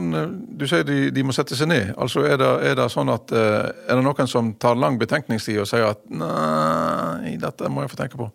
Du 0.61 0.67
sier 0.69 0.85
de, 0.87 1.09
de, 1.11 1.23
må 1.25 1.33
sette 1.35 1.57
seg 1.57 1.71
ned. 1.71 1.95
Altså 1.99 2.27
Er 2.29 2.37
det, 2.39 2.51
er 2.69 2.75
det 2.79 2.91
sånn 2.93 3.09
at 3.11 3.33
uh, 3.33 3.73
er 3.89 3.97
det 3.97 4.05
noen 4.05 4.29
som 4.31 4.53
tar 4.61 4.77
lang 4.79 4.99
betenkningstid 5.01 5.63
og 5.63 5.71
sier 5.71 5.89
at 5.89 6.05
nei, 6.13 7.39
dette 7.41 7.73
må 7.73 7.83
jeg 7.83 7.95
få 7.95 7.99
tenke 8.03 8.21
på? 8.21 8.29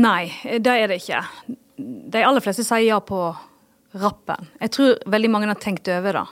Nei, 0.00 0.32
det 0.64 0.72
er 0.72 0.88
det 0.88 1.02
ikke 1.02 1.20
de 2.12 2.24
aller 2.24 2.44
fleste 2.44 2.64
sier 2.66 2.86
ja 2.86 3.00
på 3.00 3.22
rappen. 4.00 4.48
Jeg 4.60 4.74
tror 4.76 5.00
veldig 5.10 5.30
mange 5.32 5.50
har 5.50 5.60
tenkt 5.60 5.88
over 5.90 6.20
det. 6.20 6.26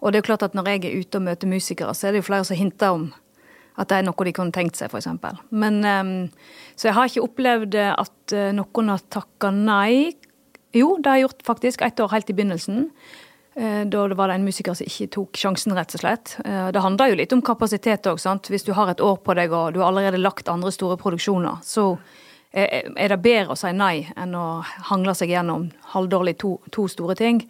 Og 0.00 0.12
det 0.12 0.18
er 0.18 0.22
jo 0.22 0.28
klart 0.28 0.46
at 0.46 0.56
når 0.56 0.68
jeg 0.68 0.84
er 0.84 1.00
ute 1.00 1.18
og 1.18 1.26
møter 1.26 1.50
musikere, 1.50 1.94
så 1.96 2.08
er 2.08 2.14
det 2.14 2.22
jo 2.22 2.28
flere 2.28 2.46
som 2.46 2.58
hinter 2.58 2.96
om 2.98 3.06
at 3.74 3.90
det 3.90 3.96
er 3.98 4.06
noe 4.06 4.26
de 4.26 4.34
kunne 4.34 4.54
tenkt 4.54 4.78
seg, 4.78 4.92
f.eks. 4.92 5.08
Men 5.50 5.80
um, 5.82 6.14
Så 6.76 6.88
jeg 6.88 6.94
har 6.94 7.10
ikke 7.10 7.24
opplevd 7.24 7.76
at 7.90 8.34
uh, 8.36 8.50
noen 8.54 8.92
har 8.92 9.02
takka 9.10 9.50
nei. 9.54 10.14
Jo, 10.74 10.94
det 11.00 11.10
har 11.10 11.18
jeg 11.18 11.26
gjort 11.26 11.46
faktisk. 11.48 11.82
Ett 11.82 12.02
år 12.02 12.12
helt 12.14 12.30
i 12.30 12.36
begynnelsen. 12.36 12.90
Da 13.54 14.00
det 14.10 14.16
var 14.18 14.26
det 14.26 14.34
en 14.34 14.46
musiker 14.46 14.74
som 14.74 14.86
ikke 14.86 15.12
tok 15.14 15.38
sjansen, 15.38 15.76
rett 15.78 15.92
og 15.94 16.02
slett. 16.02 16.32
Uh, 16.42 16.70
det 16.74 16.82
handler 16.82 17.10
jo 17.10 17.18
litt 17.18 17.34
om 17.34 17.42
kapasitet 17.42 18.06
òg, 18.10 18.18
sant. 18.22 18.50
Hvis 18.50 18.66
du 18.66 18.72
har 18.78 18.90
et 18.90 19.02
år 19.02 19.18
på 19.22 19.34
deg 19.38 19.54
og 19.54 19.74
du 19.74 19.80
har 19.82 19.90
allerede 19.90 20.22
lagt 20.22 20.50
andre 20.50 20.70
store 20.74 20.98
produksjoner, 21.00 21.58
så 21.66 21.92
er 22.54 23.10
det 23.10 23.18
bedre 23.18 23.54
å 23.54 23.58
si 23.58 23.70
nei 23.74 24.04
enn 24.16 24.34
å 24.38 24.62
hangle 24.90 25.14
seg 25.18 25.32
gjennom 25.32 25.66
halvdårlig 25.94 26.36
to, 26.38 26.56
to 26.74 26.86
store 26.90 27.16
ting. 27.18 27.40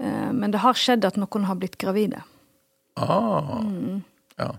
Eh, 0.00 0.32
men 0.32 0.52
det 0.52 0.60
har 0.64 0.76
skjedd 0.76 1.06
at 1.08 1.16
noen 1.20 1.46
har 1.48 1.56
blitt 1.60 1.78
gravide. 1.80 2.22
Ah, 3.00 3.60
mm. 3.64 4.02
ja. 4.36 4.50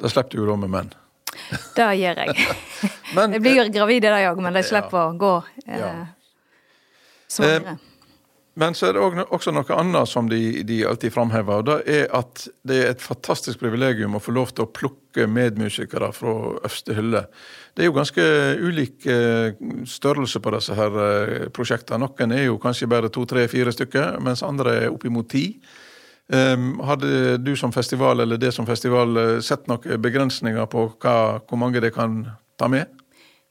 Da 0.00 0.08
slipper 0.12 0.36
du 0.36 0.44
jo 0.44 0.48
da 0.50 0.56
med 0.60 0.72
menn. 0.72 0.94
Det 1.76 1.88
gjør 2.00 2.22
jeg. 2.22 2.46
men, 3.16 3.36
jeg 3.36 3.44
blir 3.44 3.72
gravid 3.74 4.04
i 4.04 4.12
dag 4.12 4.30
òg, 4.30 4.40
men 4.44 4.56
de 4.56 4.64
slipper 4.64 5.00
ja. 5.00 5.10
å 5.10 5.18
gå 5.20 5.34
eh, 5.66 5.80
ja. 5.80 5.92
svangre. 7.28 7.76
Eh, 7.76 7.95
men 8.56 8.72
så 8.74 8.88
er 8.88 8.96
det 8.96 9.24
også 9.28 9.52
noe 9.52 9.76
annet 9.76 10.08
som 10.08 10.30
de, 10.30 10.62
de 10.64 10.78
alltid 10.88 11.12
framhever. 11.12 11.58
og 11.60 11.66
Det 11.68 11.76
er 11.92 12.06
at 12.16 12.46
det 12.64 12.78
er 12.80 12.94
et 12.94 13.02
fantastisk 13.04 13.60
privilegium 13.60 14.16
å 14.16 14.22
få 14.22 14.32
lov 14.32 14.54
til 14.56 14.64
å 14.64 14.70
plukke 14.72 15.26
medmusikere 15.28 16.08
fra 16.16 16.32
øverste 16.54 16.96
hylle. 16.96 17.26
Det 17.76 17.84
er 17.84 17.90
jo 17.90 17.96
ganske 17.98 18.24
ulik 18.64 19.04
eh, 19.12 19.52
størrelse 19.84 20.40
på 20.40 20.54
disse 20.56 20.76
her 20.78 20.96
eh, 21.04 21.48
prosjektene. 21.52 22.00
Noen 22.06 22.32
er 22.32 22.46
jo 22.46 22.56
kanskje 22.62 22.88
bare 22.88 23.12
to, 23.12 23.26
tre, 23.28 23.44
fire 23.52 23.74
stykker, 23.76 24.16
mens 24.24 24.44
andre 24.46 24.78
er 24.86 24.94
oppimot 24.94 25.28
ti. 25.36 25.50
Um, 26.32 26.80
hadde 26.82 27.36
du 27.38 27.52
som 27.60 27.70
festival, 27.70 28.24
eller 28.24 28.40
det 28.40 28.54
som 28.56 28.66
festival, 28.66 29.12
eh, 29.20 29.34
sett 29.44 29.68
noen 29.68 30.00
begrensninger 30.02 30.64
på 30.72 30.88
hva, 30.96 31.18
hvor 31.44 31.60
mange 31.60 31.84
det 31.84 31.92
kan 31.94 32.22
ta 32.56 32.72
med? 32.72 32.88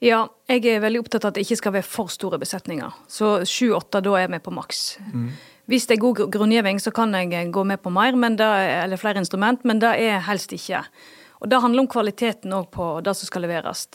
Ja, 0.04 0.26
jeg 0.52 0.66
er 0.68 0.82
veldig 0.84 1.06
opptatt 1.06 1.24
av 1.24 1.32
at 1.32 1.38
det 1.38 1.46
ikke 1.46 1.60
skal 1.62 1.76
være 1.78 1.88
for 1.88 2.12
store 2.12 2.40
besetninger. 2.42 2.96
Så 3.08 3.38
sju-åtte, 3.48 4.02
da 4.04 4.16
er 4.20 4.32
vi 4.34 4.42
på 4.44 4.54
maks. 4.54 4.98
Mm. 5.14 5.30
Hvis 5.72 5.88
det 5.88 5.96
er 5.96 6.04
god 6.04 6.26
grunngivning, 6.34 6.82
så 6.84 6.92
kan 6.94 7.16
jeg 7.16 7.52
gå 7.54 7.64
med 7.64 7.82
på 7.82 7.94
mer, 7.94 8.18
det, 8.38 8.50
eller 8.84 9.02
flere 9.02 9.24
instrument, 9.24 9.64
men 9.66 9.80
det 9.82 9.96
er 10.04 10.26
helst 10.28 10.54
ikke. 10.54 10.84
Og 11.42 11.50
det 11.50 11.62
handler 11.62 11.86
om 11.86 11.90
kvaliteten 11.90 12.54
òg 12.54 12.70
på 12.76 12.90
det 13.06 13.16
som 13.18 13.30
skal 13.30 13.48
leveres. 13.48 13.88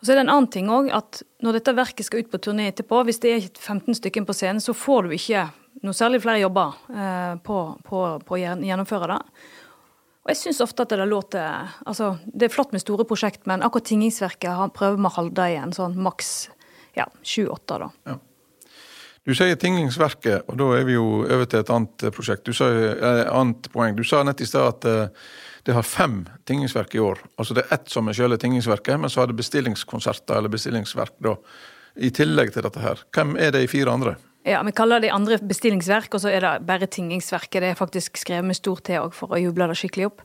Og 0.00 0.06
så 0.06 0.12
er 0.12 0.18
det 0.18 0.26
en 0.26 0.34
annen 0.34 0.50
ting 0.52 0.68
òg, 0.68 0.90
at 0.92 1.22
når 1.40 1.58
dette 1.58 1.76
verket 1.78 2.04
skal 2.04 2.24
ut 2.24 2.32
på 2.32 2.42
turné 2.42 2.68
etterpå, 2.68 3.04
hvis 3.06 3.22
det 3.22 3.30
er 3.32 3.46
15 3.48 4.02
stykker 4.02 4.26
på 4.28 4.36
scenen, 4.36 4.60
så 4.60 4.74
får 4.76 5.06
du 5.06 5.14
ikke 5.16 5.46
noe 5.84 5.96
særlig 5.96 6.20
flere 6.24 6.42
jobber 6.42 6.74
eh, 6.92 7.34
på, 7.44 7.60
på, 7.86 8.02
på, 8.26 8.36
å 8.36 8.40
gjennomføre 8.40 9.14
det. 9.14 9.46
Og 10.24 10.32
jeg 10.32 10.40
syns 10.40 10.62
ofte 10.64 10.86
at 10.86 10.92
det 10.94 11.04
låter 11.08 11.72
Altså, 11.84 12.14
det 12.26 12.48
er 12.48 12.54
flott 12.54 12.72
med 12.72 12.80
store 12.80 13.04
prosjekt, 13.08 13.44
men 13.46 13.62
akkurat 13.62 13.86
Tingingsverket 13.90 14.72
prøver 14.76 14.96
vi 14.96 15.08
å 15.10 15.16
holde 15.18 15.48
i 15.52 15.58
en 15.60 15.74
sånn 15.76 15.98
maks 16.00 16.30
ja, 16.94 17.08
sju-åtte, 17.26 17.80
da. 17.82 17.90
Ja. 18.06 18.18
Du 19.24 19.32
sier 19.34 19.56
Tingingsverket, 19.56 20.44
og 20.48 20.58
da 20.60 20.68
er 20.76 20.84
vi 20.86 20.94
jo 20.94 21.24
over 21.24 21.48
til 21.48 21.62
et 21.64 21.72
annet 21.72 22.04
prosjekt. 22.14 22.44
Du 22.44 22.54
sa, 22.56 22.68
eh, 22.70 23.24
annet 23.32 23.70
poeng. 23.72 23.96
Du 23.96 24.04
sa 24.04 24.22
nett 24.22 24.40
i 24.44 24.46
stad 24.46 24.68
at 24.68 24.88
eh, 24.88 25.24
det 25.64 25.72
har 25.72 25.82
fem 25.82 26.26
tingingsverk 26.44 26.94
i 26.94 27.00
år. 27.00 27.22
Altså 27.40 27.56
det 27.56 27.64
er 27.64 27.78
ett 27.78 27.88
som 27.88 28.08
er 28.08 28.16
selve 28.16 28.36
tingingsverket, 28.40 29.00
men 29.00 29.10
så 29.10 29.22
har 29.22 29.30
det 29.30 29.38
bestillingskonserter 29.38 30.36
eller 30.36 30.52
bestillingsverk 30.52 31.16
da, 31.24 31.38
i 31.96 32.10
tillegg 32.12 32.52
til 32.52 32.66
dette 32.66 32.82
her. 32.82 33.00
Hvem 33.16 33.32
er 33.40 33.54
de 33.54 33.64
fire 33.70 33.94
andre? 33.96 34.14
Ja, 34.44 34.62
Vi 34.62 34.72
kaller 34.76 35.00
det 35.00 35.08
andre 35.08 35.38
bestillingsverk, 35.40 36.12
og 36.14 36.20
så 36.20 36.28
er 36.28 36.40
det 36.44 36.66
bare 36.68 36.86
tingingsverket. 36.86 37.62
Det 37.62 37.70
er 37.70 37.78
faktisk 37.78 38.18
skrevet 38.20 38.44
med 38.44 38.58
stor 38.58 38.76
T 38.84 38.98
for 39.16 39.32
å 39.32 39.40
juble 39.40 39.70
det 39.70 39.76
skikkelig 39.80 40.10
opp. 40.10 40.20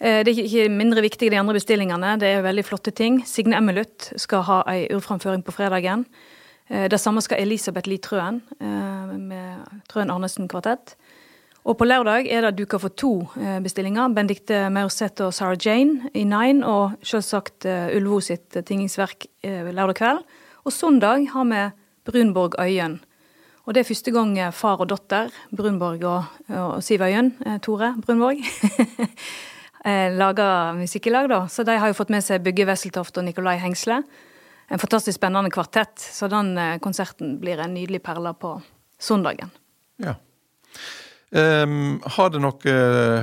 Eh, 0.00 0.22
det 0.24 0.32
er 0.32 0.46
ikke 0.46 0.70
mindre 0.72 1.02
viktig 1.04 1.28
de 1.30 1.36
andre 1.36 1.58
bestillingene. 1.58 2.16
Det 2.18 2.30
er 2.32 2.46
veldig 2.46 2.64
flotte 2.64 2.94
ting. 2.96 3.20
Signe 3.28 3.58
Emmeluth 3.58 4.14
skal 4.16 4.46
ha 4.48 4.62
ei 4.72 4.86
urframføring 4.88 5.44
på 5.44 5.52
fredagen. 5.52 6.06
Eh, 6.70 6.88
det 6.88 6.98
samme 6.98 7.20
skal 7.20 7.42
Elisabeth 7.44 7.90
Lie 7.90 8.00
Trøen 8.00 8.40
eh, 8.56 9.12
med 9.20 9.84
Trøen 9.92 10.10
Arnesen 10.10 10.48
kvartett. 10.48 10.96
Og 11.62 11.76
på 11.78 11.86
lørdag 11.86 12.26
er 12.32 12.48
det 12.48 12.56
duka 12.56 12.80
for 12.80 12.88
to 12.88 13.28
bestillinger. 13.62 14.10
Benedicte 14.16 14.64
Maurseth 14.72 15.22
og 15.22 15.30
Sarah 15.36 15.60
Jane 15.60 16.08
i 16.10 16.24
Nine, 16.24 16.66
og 16.66 16.96
selvsagt 17.06 17.68
Ulvo 17.94 18.18
sitt 18.18 18.50
tingingsverk 18.66 19.28
lørdag 19.44 19.94
kveld. 20.00 20.24
Og 20.66 20.74
søndag 20.74 21.28
har 21.30 21.46
vi 21.46 21.62
Brunborg 22.02 22.58
Øyen. 22.58 22.98
Og 23.62 23.74
det 23.74 23.82
er 23.82 23.88
første 23.88 24.10
gang 24.14 24.34
far 24.54 24.80
og 24.82 24.88
datter, 24.90 25.30
Brunborg 25.54 26.02
og, 26.08 26.40
og 26.50 26.82
Siv 26.82 27.04
Øyen, 27.06 27.30
Tore 27.62 27.92
Brunborg, 28.02 28.42
lager 30.22 30.74
musikk 30.74 31.06
da. 31.30 31.44
Så 31.46 31.62
de 31.62 31.78
har 31.78 31.90
jo 31.90 31.94
fått 31.94 32.10
med 32.10 32.24
seg 32.26 32.42
Bygge 32.42 32.66
Wesseltoft 32.66 33.18
og 33.18 33.24
Nikolai 33.24 33.58
Hengsle. 33.62 34.02
En 34.66 34.82
fantastisk 34.82 35.14
spennende 35.20 35.50
kvartett. 35.50 35.94
Så 35.98 36.26
den 36.26 36.56
konserten 36.82 37.38
blir 37.38 37.62
en 37.62 37.74
nydelig 37.74 38.02
perle 38.02 38.34
på 38.34 38.56
søndagen. 38.98 39.54
Ja. 40.02 40.16
Um, 41.32 42.02
har 42.04 42.28
det 42.28 42.42
noe 42.44 42.72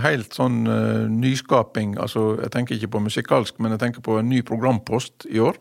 helt 0.02 0.34
sånn 0.34 0.64
uh, 0.66 1.06
nyskaping, 1.14 1.94
altså 2.02 2.40
jeg 2.40 2.50
tenker 2.56 2.74
ikke 2.74 2.96
på 2.96 3.02
musikalsk, 3.06 3.60
men 3.62 3.76
jeg 3.76 3.84
tenker 3.84 4.02
på 4.02 4.16
en 4.18 4.32
ny 4.32 4.40
programpost 4.46 5.28
i 5.30 5.38
år? 5.46 5.60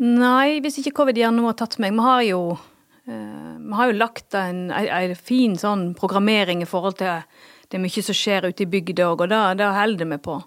Nei, 0.00 0.62
hvis 0.64 0.80
ikke 0.80 0.94
covid 1.02 1.20
gjerne 1.20 1.44
har 1.44 1.58
tatt 1.60 1.76
meg. 1.84 1.92
Vi 1.92 2.06
har 2.06 2.22
jo, 2.30 2.40
vi 3.04 3.76
har 3.76 3.90
jo 3.90 3.96
lagt 3.98 4.34
en, 4.38 4.70
en, 4.72 5.14
fin 5.16 5.58
sånn 5.60 5.90
programmering 5.98 6.62
i 6.64 6.68
forhold 6.68 6.96
til 7.02 7.24
det 7.68 7.76
er 7.76 7.82
mye 7.82 8.04
som 8.06 8.16
skjer 8.16 8.46
ute 8.48 8.64
i 8.64 8.70
bygda 8.70 9.08
òg, 9.10 9.24
og 9.24 9.32
det, 9.32 9.40
det 9.60 9.70
holder 9.76 10.08
vi 10.12 10.18
på. 10.24 10.38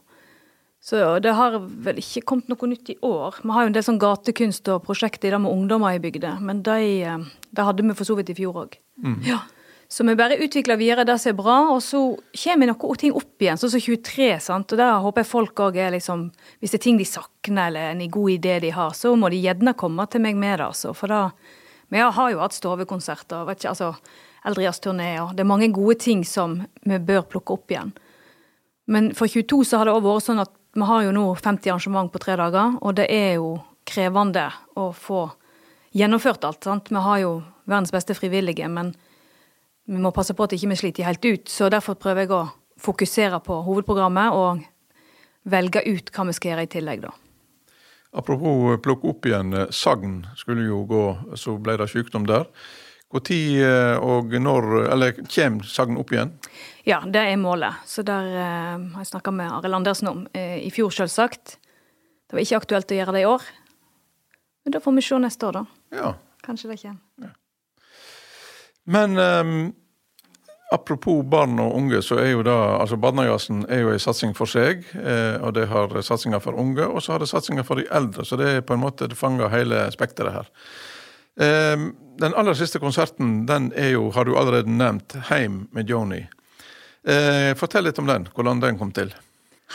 Så 0.87 1.01
det 1.19 1.33
har 1.35 1.57
vel 1.59 1.99
ikke 1.99 2.23
kommet 2.29 2.49
noe 2.51 2.69
nytt 2.71 2.93
i 2.93 2.97
år. 3.03 3.41
Vi 3.41 3.51
har 3.51 3.65
jo 3.65 3.71
en 3.71 3.75
del 3.75 3.85
sånn 3.85 3.99
gatekunst 3.99 4.69
og 4.71 4.85
prosjekter 4.85 5.29
i 5.29 5.33
det 5.33 5.41
med 5.43 5.51
ungdommer 5.51 5.97
i 5.97 6.01
bygda, 6.01 6.37
men 6.39 6.61
det 6.65 6.79
de 7.57 7.65
hadde 7.65 7.83
vi 7.83 7.95
for 7.97 8.07
så 8.07 8.17
vidt 8.17 8.31
i 8.31 8.37
fjor 8.37 8.63
òg. 8.63 8.77
Mm. 9.03 9.19
Ja. 9.27 9.41
Så 9.89 10.03
vi 10.03 10.17
bare 10.19 10.35
utvikler 10.43 10.75
videre 10.79 11.05
det 11.07 11.15
som 11.21 11.31
er 11.31 11.37
bra, 11.37 11.57
og 11.71 11.79
så 11.83 12.01
kommer 12.43 12.67
noen 12.67 12.99
ting 12.99 13.13
opp 13.15 13.43
igjen, 13.43 13.59
sånn 13.59 13.71
som 13.71 13.83
23. 13.83 14.33
sant? 14.43 14.73
Og 14.73 14.81
der 14.81 14.97
håper 15.03 15.23
jeg 15.23 15.31
folk 15.31 15.61
òg 15.63 15.79
er 15.79 15.93
liksom 15.95 16.27
Hvis 16.59 16.73
det 16.73 16.81
er 16.81 16.83
ting 16.83 16.97
de 16.99 17.07
savner, 17.07 17.69
eller 17.69 17.93
en 17.93 18.11
god 18.11 18.33
idé 18.33 18.57
de 18.59 18.73
har, 18.75 18.91
så 18.91 19.15
må 19.15 19.31
de 19.31 19.39
gjerne 19.39 19.75
komme 19.79 20.05
til 20.11 20.23
meg 20.23 20.35
med 20.35 20.59
det, 20.59 20.67
altså. 20.67 20.91
For 20.97 21.07
da 21.07 21.21
Vi 21.89 22.01
har 22.01 22.31
jo 22.31 22.41
hatt 22.41 22.55
stovekonserter, 22.55 23.45
vet 23.47 23.61
ikke, 23.61 23.73
altså 23.73 23.93
Eldrias-turneer. 24.47 25.33
det 25.35 25.43
er 25.43 25.49
mange 25.49 25.71
gode 25.71 25.95
ting 25.99 26.25
som 26.25 26.61
vi 26.83 26.99
bør 26.99 27.23
plukke 27.27 27.53
opp 27.53 27.71
igjen. 27.71 27.93
Men 28.87 29.13
for 29.15 29.27
22 29.27 29.63
så 29.67 29.79
har 29.79 29.87
det 29.87 29.95
òg 29.95 30.05
vært 30.05 30.27
sånn 30.27 30.43
at 30.43 30.53
vi 30.77 30.85
har 30.87 31.03
jo 31.03 31.11
nå 31.15 31.25
50 31.35 31.71
arrangement 31.71 32.11
på 32.11 32.21
tre 32.21 32.35
dager, 32.39 32.77
og 32.81 32.95
det 32.95 33.07
er 33.11 33.39
jo 33.39 33.57
krevende 33.87 34.45
å 34.77 34.91
få 34.93 35.29
gjennomført 35.95 36.45
alt. 36.45 36.63
sant? 36.63 36.91
Vi 36.91 37.01
har 37.01 37.19
jo 37.23 37.31
verdens 37.65 37.91
beste 37.91 38.15
frivillige, 38.15 38.67
men 38.69 38.93
vi 39.87 39.99
må 40.03 40.11
passe 40.11 40.35
på 40.35 40.43
at 40.43 40.53
ikke 40.53 40.67
vi 40.67 40.75
ikke 40.75 40.83
sliter 40.83 41.07
helt 41.07 41.25
ut. 41.25 41.49
Så 41.49 41.69
derfor 41.71 41.95
prøver 41.95 42.25
jeg 42.25 42.35
å 42.35 42.47
fokusere 42.77 43.39
på 43.43 43.61
hovedprogrammet 43.65 44.35
og 44.35 44.63
velge 45.47 45.83
ut 45.87 46.11
hva 46.11 46.27
vi 46.27 46.35
skal 46.35 46.51
gjøre 46.51 46.67
i 46.67 46.71
tillegg, 46.75 47.07
da. 47.07 47.15
Apropos 48.17 48.73
eh, 48.73 48.79
plukke 48.81 49.11
opp 49.11 49.25
igjen. 49.25 49.53
Eh, 49.53 49.69
sagn 49.69 50.19
skulle 50.35 50.65
jo 50.65 50.81
gå, 50.89 51.05
så 51.37 51.57
ble 51.61 51.77
det 51.77 51.89
sykdom 51.91 52.25
der. 52.29 52.47
Når 53.13 53.29
eh, 53.31 53.95
og 54.03 54.33
når, 54.43 54.65
eller 54.91 55.13
kommer 55.21 55.63
Sagn 55.63 55.99
opp 56.01 56.11
igjen? 56.11 56.33
Ja, 56.83 56.99
det 57.05 57.21
er 57.21 57.37
målet. 57.39 57.83
Så 57.85 58.03
der 58.03 58.27
har 58.33 58.99
jeg 58.99 59.11
snakka 59.11 59.31
med 59.31 59.51
Arild 59.51 59.79
Andersen 59.79 60.09
om. 60.11 60.25
I 60.33 60.69
fjor, 60.71 60.91
selvsagt. 60.91 61.57
Det 62.27 62.35
var 62.35 62.43
ikke 62.43 62.59
aktuelt 62.59 62.91
å 62.91 62.97
gjøre 62.97 63.15
det 63.15 63.23
i 63.23 63.27
år. 63.29 63.43
Men 64.63 64.75
da 64.75 64.81
får 64.83 64.95
vi 64.97 65.03
se 65.03 65.19
neste 65.23 65.47
år, 65.47 65.59
da. 65.59 65.65
Ja. 65.95 66.13
Kanskje 66.43 66.71
det 66.71 66.79
kommer. 66.81 66.99
Ja. 67.23 67.33
Men 68.87 69.19
um, 69.19 69.53
apropos 70.71 71.23
barn 71.23 71.59
og 71.59 71.75
unge, 71.75 72.01
så 72.03 72.19
er 72.21 72.31
jo 72.31 72.43
da 72.45 72.55
altså 72.77 72.97
Barnejazzen 72.99 73.65
er 73.69 73.85
jo 73.85 73.93
en 73.93 74.01
satsing 74.03 74.35
for 74.37 74.49
seg. 74.51 74.83
Eh, 74.99 75.37
og 75.41 75.53
det 75.57 75.67
har 75.71 75.93
satsinger 76.01 76.43
for 76.43 76.57
unge, 76.59 76.85
og 76.85 77.03
så 77.03 77.15
har 77.15 77.23
det 77.23 77.29
satsinger 77.31 77.67
for 77.67 77.79
de 77.79 77.87
eldre. 77.91 78.25
Så 78.25 78.39
det 78.39 78.49
er 78.49 78.65
på 78.65 78.75
en 78.75 78.83
måte 78.83 79.07
det 79.07 79.19
fanger 79.19 79.53
hele 79.53 79.85
spekteret 79.95 80.35
her. 80.35 80.49
Eh, 81.39 81.87
den 82.17 82.33
aller 82.33 82.57
siste 82.57 82.81
konserten 82.81 83.45
den 83.47 83.71
er 83.77 83.93
jo, 83.95 84.09
har 84.11 84.25
du 84.25 84.35
allerede 84.37 84.69
nevnt, 84.69 85.15
'Heim 85.29 85.67
med 85.71 85.89
Joni'. 85.89 86.25
Eh, 87.07 87.53
fortell 87.55 87.87
litt 87.87 87.99
om 87.99 88.07
den, 88.07 88.27
hvordan 88.35 88.59
den 88.59 88.77
kom 88.77 88.91
til. 88.91 89.13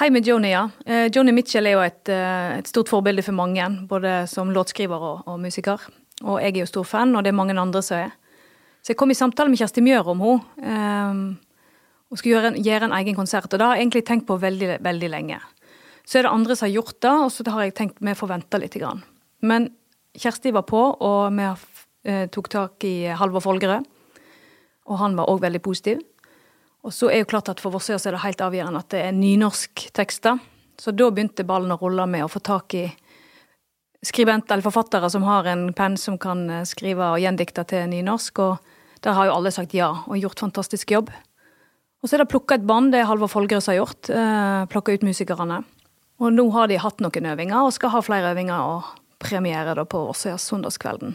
Hei 0.00 0.08
med 0.10 0.24
Joni, 0.24 0.50
ja. 0.52 0.70
Eh, 0.86 1.10
Joni 1.12 1.32
Mitchell 1.32 1.66
er 1.68 1.74
jo 1.76 1.80
et, 1.84 2.08
eh, 2.08 2.58
et, 2.58 2.68
stort 2.68 2.88
forbilde 2.88 3.22
for 3.22 3.36
mange, 3.36 3.66
både 3.88 4.26
som 4.28 4.48
låtskriver 4.52 4.96
og, 4.96 5.22
og 5.28 5.40
musiker. 5.40 5.80
Og 6.22 6.40
jeg 6.40 6.54
er 6.54 6.60
jo 6.62 6.66
stor 6.70 6.84
fan, 6.88 7.16
og 7.16 7.24
det 7.24 7.32
er 7.32 7.36
mange 7.36 7.56
andre 7.60 7.82
som 7.84 7.98
er. 7.98 8.14
Så 8.82 8.92
jeg 8.92 8.98
kom 8.98 9.12
i 9.14 9.16
samtale 9.16 9.50
med 9.50 9.60
Kjersti 9.60 9.82
Mjør 9.84 10.10
om 10.10 10.22
henne. 10.26 10.66
Um, 10.66 11.24
og 12.12 12.18
skulle 12.20 12.34
gjøre 12.34 12.50
en, 12.50 12.58
gjøre 12.60 12.88
en, 12.90 12.94
egen 12.98 13.16
konsert. 13.16 13.48
Og 13.48 13.56
det 13.56 13.64
har 13.64 13.78
jeg 13.78 13.86
egentlig 13.86 14.04
tenkt 14.04 14.26
på 14.28 14.36
veldig, 14.42 14.74
veldig 14.84 15.08
lenge. 15.08 15.38
Så 16.04 16.18
er 16.18 16.26
det 16.26 16.32
andre 16.34 16.56
som 16.58 16.66
har 16.66 16.74
gjort 16.74 16.98
det, 17.00 17.12
og 17.24 17.30
så 17.32 17.46
har 17.54 17.64
jeg 17.64 17.76
tenkt 17.78 18.02
vi 18.04 18.14
får 18.18 18.30
vente 18.34 18.60
litt. 18.60 18.76
Grann. 18.82 19.04
Men 19.40 19.70
Kjersti 20.18 20.52
var 20.52 20.66
på, 20.68 20.80
og 20.82 21.38
vi 21.38 21.46
eh, 21.46 22.26
tok 22.34 22.50
tak 22.52 22.84
i 22.84 22.96
Halvor 23.16 23.44
Folgerød. 23.46 23.86
Og 24.90 24.98
han 24.98 25.14
var 25.16 25.30
òg 25.30 25.40
veldig 25.46 25.62
positiv. 25.64 26.02
Og 26.82 26.92
så 26.92 27.08
er 27.08 27.22
jo 27.22 27.30
klart 27.30 27.48
at 27.48 27.62
for 27.62 27.72
Vossøya 27.72 28.00
er 28.02 28.16
det 28.16 28.24
helt 28.24 28.42
avgjørende 28.44 28.82
at 28.82 28.90
det 28.92 29.04
er 29.06 29.16
nynorsk 29.16 29.86
tekster. 29.94 30.42
Så 30.76 30.92
da 30.92 31.08
begynte 31.14 31.46
ballen 31.46 31.72
å 31.72 31.78
rulle 31.80 32.08
med 32.10 32.26
å 32.26 32.30
få 32.32 32.42
tak 32.42 32.74
i 32.74 32.88
skribenter 34.02 34.56
eller 34.56 34.66
forfattere 34.66 35.08
som 35.14 35.22
har 35.22 35.46
en 35.46 35.68
penn 35.72 35.96
som 35.96 36.18
kan 36.20 36.44
eh, 36.50 36.66
skrive 36.68 37.14
og 37.14 37.22
gjendikte 37.22 37.64
til 37.70 37.88
nynorsk. 37.94 38.42
og 38.42 38.71
der 39.02 39.16
har 39.18 39.28
jo 39.28 39.36
alle 39.36 39.52
sagt 39.54 39.74
ja 39.74 39.90
og 40.06 40.18
gjort 40.18 40.42
fantastisk 40.44 40.94
jobb. 40.94 41.10
Og 42.02 42.10
så 42.10 42.16
er 42.16 42.24
det 42.24 42.32
plukka 42.32 42.58
et 42.58 42.66
band, 42.66 42.90
det 42.94 43.04
Halvor 43.06 43.30
Folgerøs 43.30 43.68
har 43.70 43.78
gjort. 43.78 44.10
Eh, 44.10 44.64
plukka 44.70 44.94
ut 44.96 45.06
musikerne. 45.06 45.60
Og 46.22 46.34
nå 46.34 46.48
har 46.54 46.70
de 46.70 46.80
hatt 46.82 47.02
noen 47.02 47.28
øvinger, 47.34 47.62
og 47.62 47.74
skal 47.74 47.92
ha 47.94 48.02
flere 48.02 48.32
øvinger 48.34 48.58
og 48.58 48.90
premiere 49.22 49.76
da 49.78 49.84
på 49.86 50.00
Åsøya 50.10 50.38
søndagskvelden. 50.38 51.14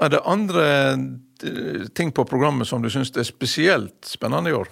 Er 0.00 0.12
det 0.12 0.20
andre 0.28 0.66
eh, 0.92 1.88
ting 1.96 2.12
på 2.12 2.24
programmet 2.28 2.68
som 2.68 2.84
du 2.84 2.90
syns 2.92 3.12
er 3.16 3.28
spesielt 3.28 4.08
spennende 4.08 4.52
i 4.52 4.56
år? 4.56 4.70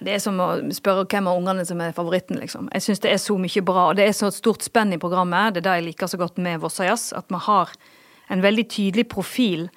Det 0.00 0.14
er 0.14 0.22
som 0.22 0.38
å 0.40 0.48
spørre 0.72 1.04
hvem 1.10 1.26
av 1.28 1.36
ungene 1.36 1.66
som 1.68 1.80
er 1.84 1.92
favoritten, 1.92 2.38
liksom. 2.40 2.70
Jeg 2.72 2.86
syns 2.86 3.02
det 3.04 3.10
er 3.12 3.20
så 3.20 3.36
mye 3.36 3.62
bra, 3.66 3.90
og 3.90 3.98
det 3.98 4.06
er 4.08 4.16
så 4.16 4.30
et 4.30 4.38
stort 4.38 4.64
spenn 4.64 4.94
i 4.96 5.00
programmet. 5.02 5.52
Det 5.52 5.60
er 5.60 5.66
det 5.66 5.76
jeg 5.80 5.88
liker 5.90 6.08
så 6.08 6.20
godt 6.22 6.40
med 6.40 6.62
Vossajazz, 6.62 7.10
at 7.18 7.28
vi 7.28 7.42
har 7.50 7.74
en 8.30 8.46
veldig 8.46 8.64
tydelig 8.72 9.08
profil 9.12 9.68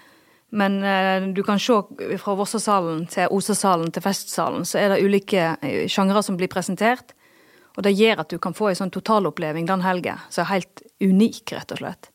men 0.53 0.83
eh, 0.83 1.27
du 1.33 1.41
kan 1.43 1.59
se 1.59 1.73
fra 2.21 2.35
Vossasalen 2.37 3.07
til 3.09 3.31
Osasalen 3.33 3.89
til 3.93 4.03
Festsalen, 4.05 4.65
så 4.69 4.77
er 4.83 4.93
det 4.93 5.01
ulike 5.01 5.55
eh, 5.65 5.85
sjangre 5.89 6.21
som 6.21 6.37
blir 6.37 6.51
presentert. 6.51 7.15
Og 7.73 7.81
det 7.87 7.95
gjør 7.97 8.21
at 8.21 8.29
du 8.29 8.37
kan 8.37 8.53
få 8.53 8.69
en 8.69 8.77
sånn 8.83 8.93
totaloppleving 8.93 9.65
den 9.65 9.81
helga 9.81 10.19
som 10.29 10.43
er 10.43 10.51
helt 10.51 10.83
unik, 11.01 11.55
rett 11.55 11.73
og 11.73 11.81
slett. 11.81 12.11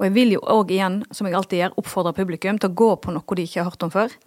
Og 0.00 0.08
jeg 0.08 0.16
vil 0.16 0.34
jo 0.34 0.42
òg 0.50 0.72
igjen, 0.74 0.98
som 1.14 1.28
jeg 1.28 1.36
alltid 1.38 1.60
gjør, 1.60 1.78
oppfordre 1.78 2.14
publikum 2.16 2.58
til 2.58 2.72
å 2.72 2.78
gå 2.82 2.90
på 3.04 3.14
noe 3.14 3.38
de 3.38 3.46
ikke 3.46 3.60
har 3.60 3.70
hørt 3.70 3.86
om 3.86 3.94
før. 3.94 4.18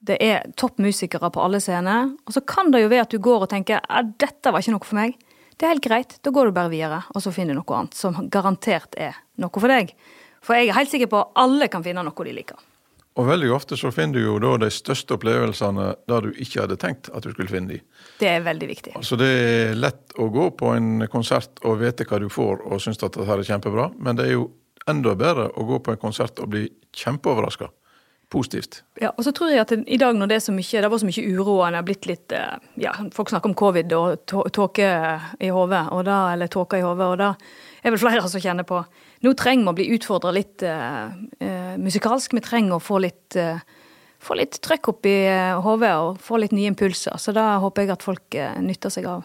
Det 0.00 0.20
er 0.22 0.46
topp 0.60 0.78
musikere 0.78 1.32
på 1.32 1.42
alle 1.42 1.58
scener. 1.60 2.14
Og 2.28 2.36
så 2.36 2.44
kan 2.46 2.70
det 2.70 2.84
jo 2.84 2.92
være 2.92 3.08
at 3.08 3.16
du 3.16 3.18
går 3.18 3.48
og 3.48 3.50
tenker 3.50 3.82
at 3.82 4.14
dette 4.20 4.52
var 4.52 4.62
ikke 4.62 4.76
noe 4.76 4.86
for 4.86 5.00
meg. 5.00 5.18
Det 5.58 5.66
er 5.66 5.74
helt 5.74 5.84
greit, 5.84 6.18
da 6.22 6.30
går 6.32 6.48
du 6.48 6.56
bare 6.56 6.72
videre, 6.72 7.02
og 7.10 7.20
så 7.20 7.34
finner 7.34 7.56
du 7.56 7.60
noe 7.60 7.76
annet 7.80 7.98
som 7.98 8.14
garantert 8.32 8.94
er 8.96 9.18
noe 9.42 9.52
for 9.58 9.68
deg. 9.68 9.90
For 10.44 10.56
jeg 10.56 10.70
er 10.70 10.78
helt 10.78 10.92
sikker 10.92 11.10
på 11.10 11.22
at 11.22 11.40
alle 11.42 11.68
kan 11.72 11.84
finne 11.84 12.04
noe 12.06 12.26
de 12.26 12.34
liker. 12.36 12.60
Og 13.18 13.26
veldig 13.26 13.50
ofte 13.52 13.76
så 13.76 13.90
finner 13.92 14.20
du 14.20 14.22
jo 14.22 14.36
da 14.40 14.52
de 14.62 14.68
største 14.72 15.16
opplevelsene 15.16 15.88
der 16.08 16.24
du 16.24 16.30
ikke 16.30 16.62
hadde 16.62 16.78
tenkt 16.80 17.10
at 17.10 17.26
du 17.26 17.32
skulle 17.32 17.50
finne 17.50 17.74
de. 17.74 17.80
Det 18.20 18.30
er 18.30 18.44
veldig 18.46 18.68
viktig. 18.70 18.94
Altså 19.00 19.18
Det 19.18 19.28
er 19.30 19.74
lett 19.76 20.14
å 20.16 20.30
gå 20.32 20.46
på 20.56 20.70
en 20.76 21.08
konsert 21.10 21.60
og 21.66 21.80
vite 21.82 22.06
hva 22.06 22.20
du 22.22 22.30
får 22.32 22.62
og 22.62 22.80
synes 22.80 23.02
at 23.02 23.18
dette 23.18 23.34
er 23.34 23.44
kjempebra, 23.50 23.90
men 23.98 24.16
det 24.16 24.28
er 24.28 24.36
jo 24.38 24.46
enda 24.88 25.16
bedre 25.18 25.50
å 25.58 25.66
gå 25.66 25.82
på 25.84 25.94
en 25.94 26.00
konsert 26.00 26.40
og 26.40 26.54
bli 26.54 26.68
kjempeoverraska. 26.96 27.68
Positivt. 28.30 28.84
Ja, 29.02 29.08
og 29.10 29.24
så 29.26 29.32
tror 29.34 29.50
jeg 29.50 29.58
at 29.58 29.72
i 29.74 29.96
dag 29.98 30.14
når 30.14 30.28
det 30.30 30.36
er 30.38 30.42
så 30.44 30.52
mye, 30.54 30.82
det 30.84 30.90
var 30.92 31.00
så 31.02 31.06
mye 31.08 31.22
uro, 31.34 31.56
og 31.56 31.64
det 31.66 31.80
har 31.80 31.86
blitt 31.88 32.06
litt 32.06 32.34
eh, 32.38 32.60
ja, 32.78 32.92
Folk 33.10 33.32
snakker 33.32 33.50
om 33.50 33.56
covid 33.58 33.94
og 33.98 34.52
tåke 34.54 34.90
i 35.42 35.50
hodet, 35.50 35.80
eller 35.90 36.52
tåke 36.52 36.78
i 36.78 36.84
hodet, 36.84 37.08
og 37.08 37.18
da 37.18 37.32
er 37.82 37.90
vel 37.90 37.98
flere 37.98 38.22
som 38.30 38.44
kjenner 38.44 38.68
på 38.68 38.84
Nå 39.20 39.34
trenger 39.36 39.66
vi 39.66 39.70
å 39.70 39.76
bli 39.76 39.86
utfordra 39.96 40.32
litt 40.32 40.64
uh, 40.64 41.10
uh, 41.12 41.74
musikalsk. 41.80 42.32
Vi 42.36 42.42
trenger 42.44 42.78
å 42.78 42.82
få 42.82 43.00
litt 43.04 43.36
uh, 43.36 43.60
få 44.20 44.36
litt 44.36 44.58
trøkk 44.60 44.90
opp 44.92 45.06
i 45.08 45.16
hodet 45.64 45.94
og 45.96 46.18
få 46.20 46.36
litt 46.42 46.52
nye 46.52 46.68
impulser. 46.68 47.16
Så 47.16 47.32
da 47.32 47.54
håper 47.62 47.86
jeg 47.86 47.94
at 47.94 48.02
folk 48.04 48.34
nytter 48.60 48.92
seg 48.92 49.06
av. 49.08 49.22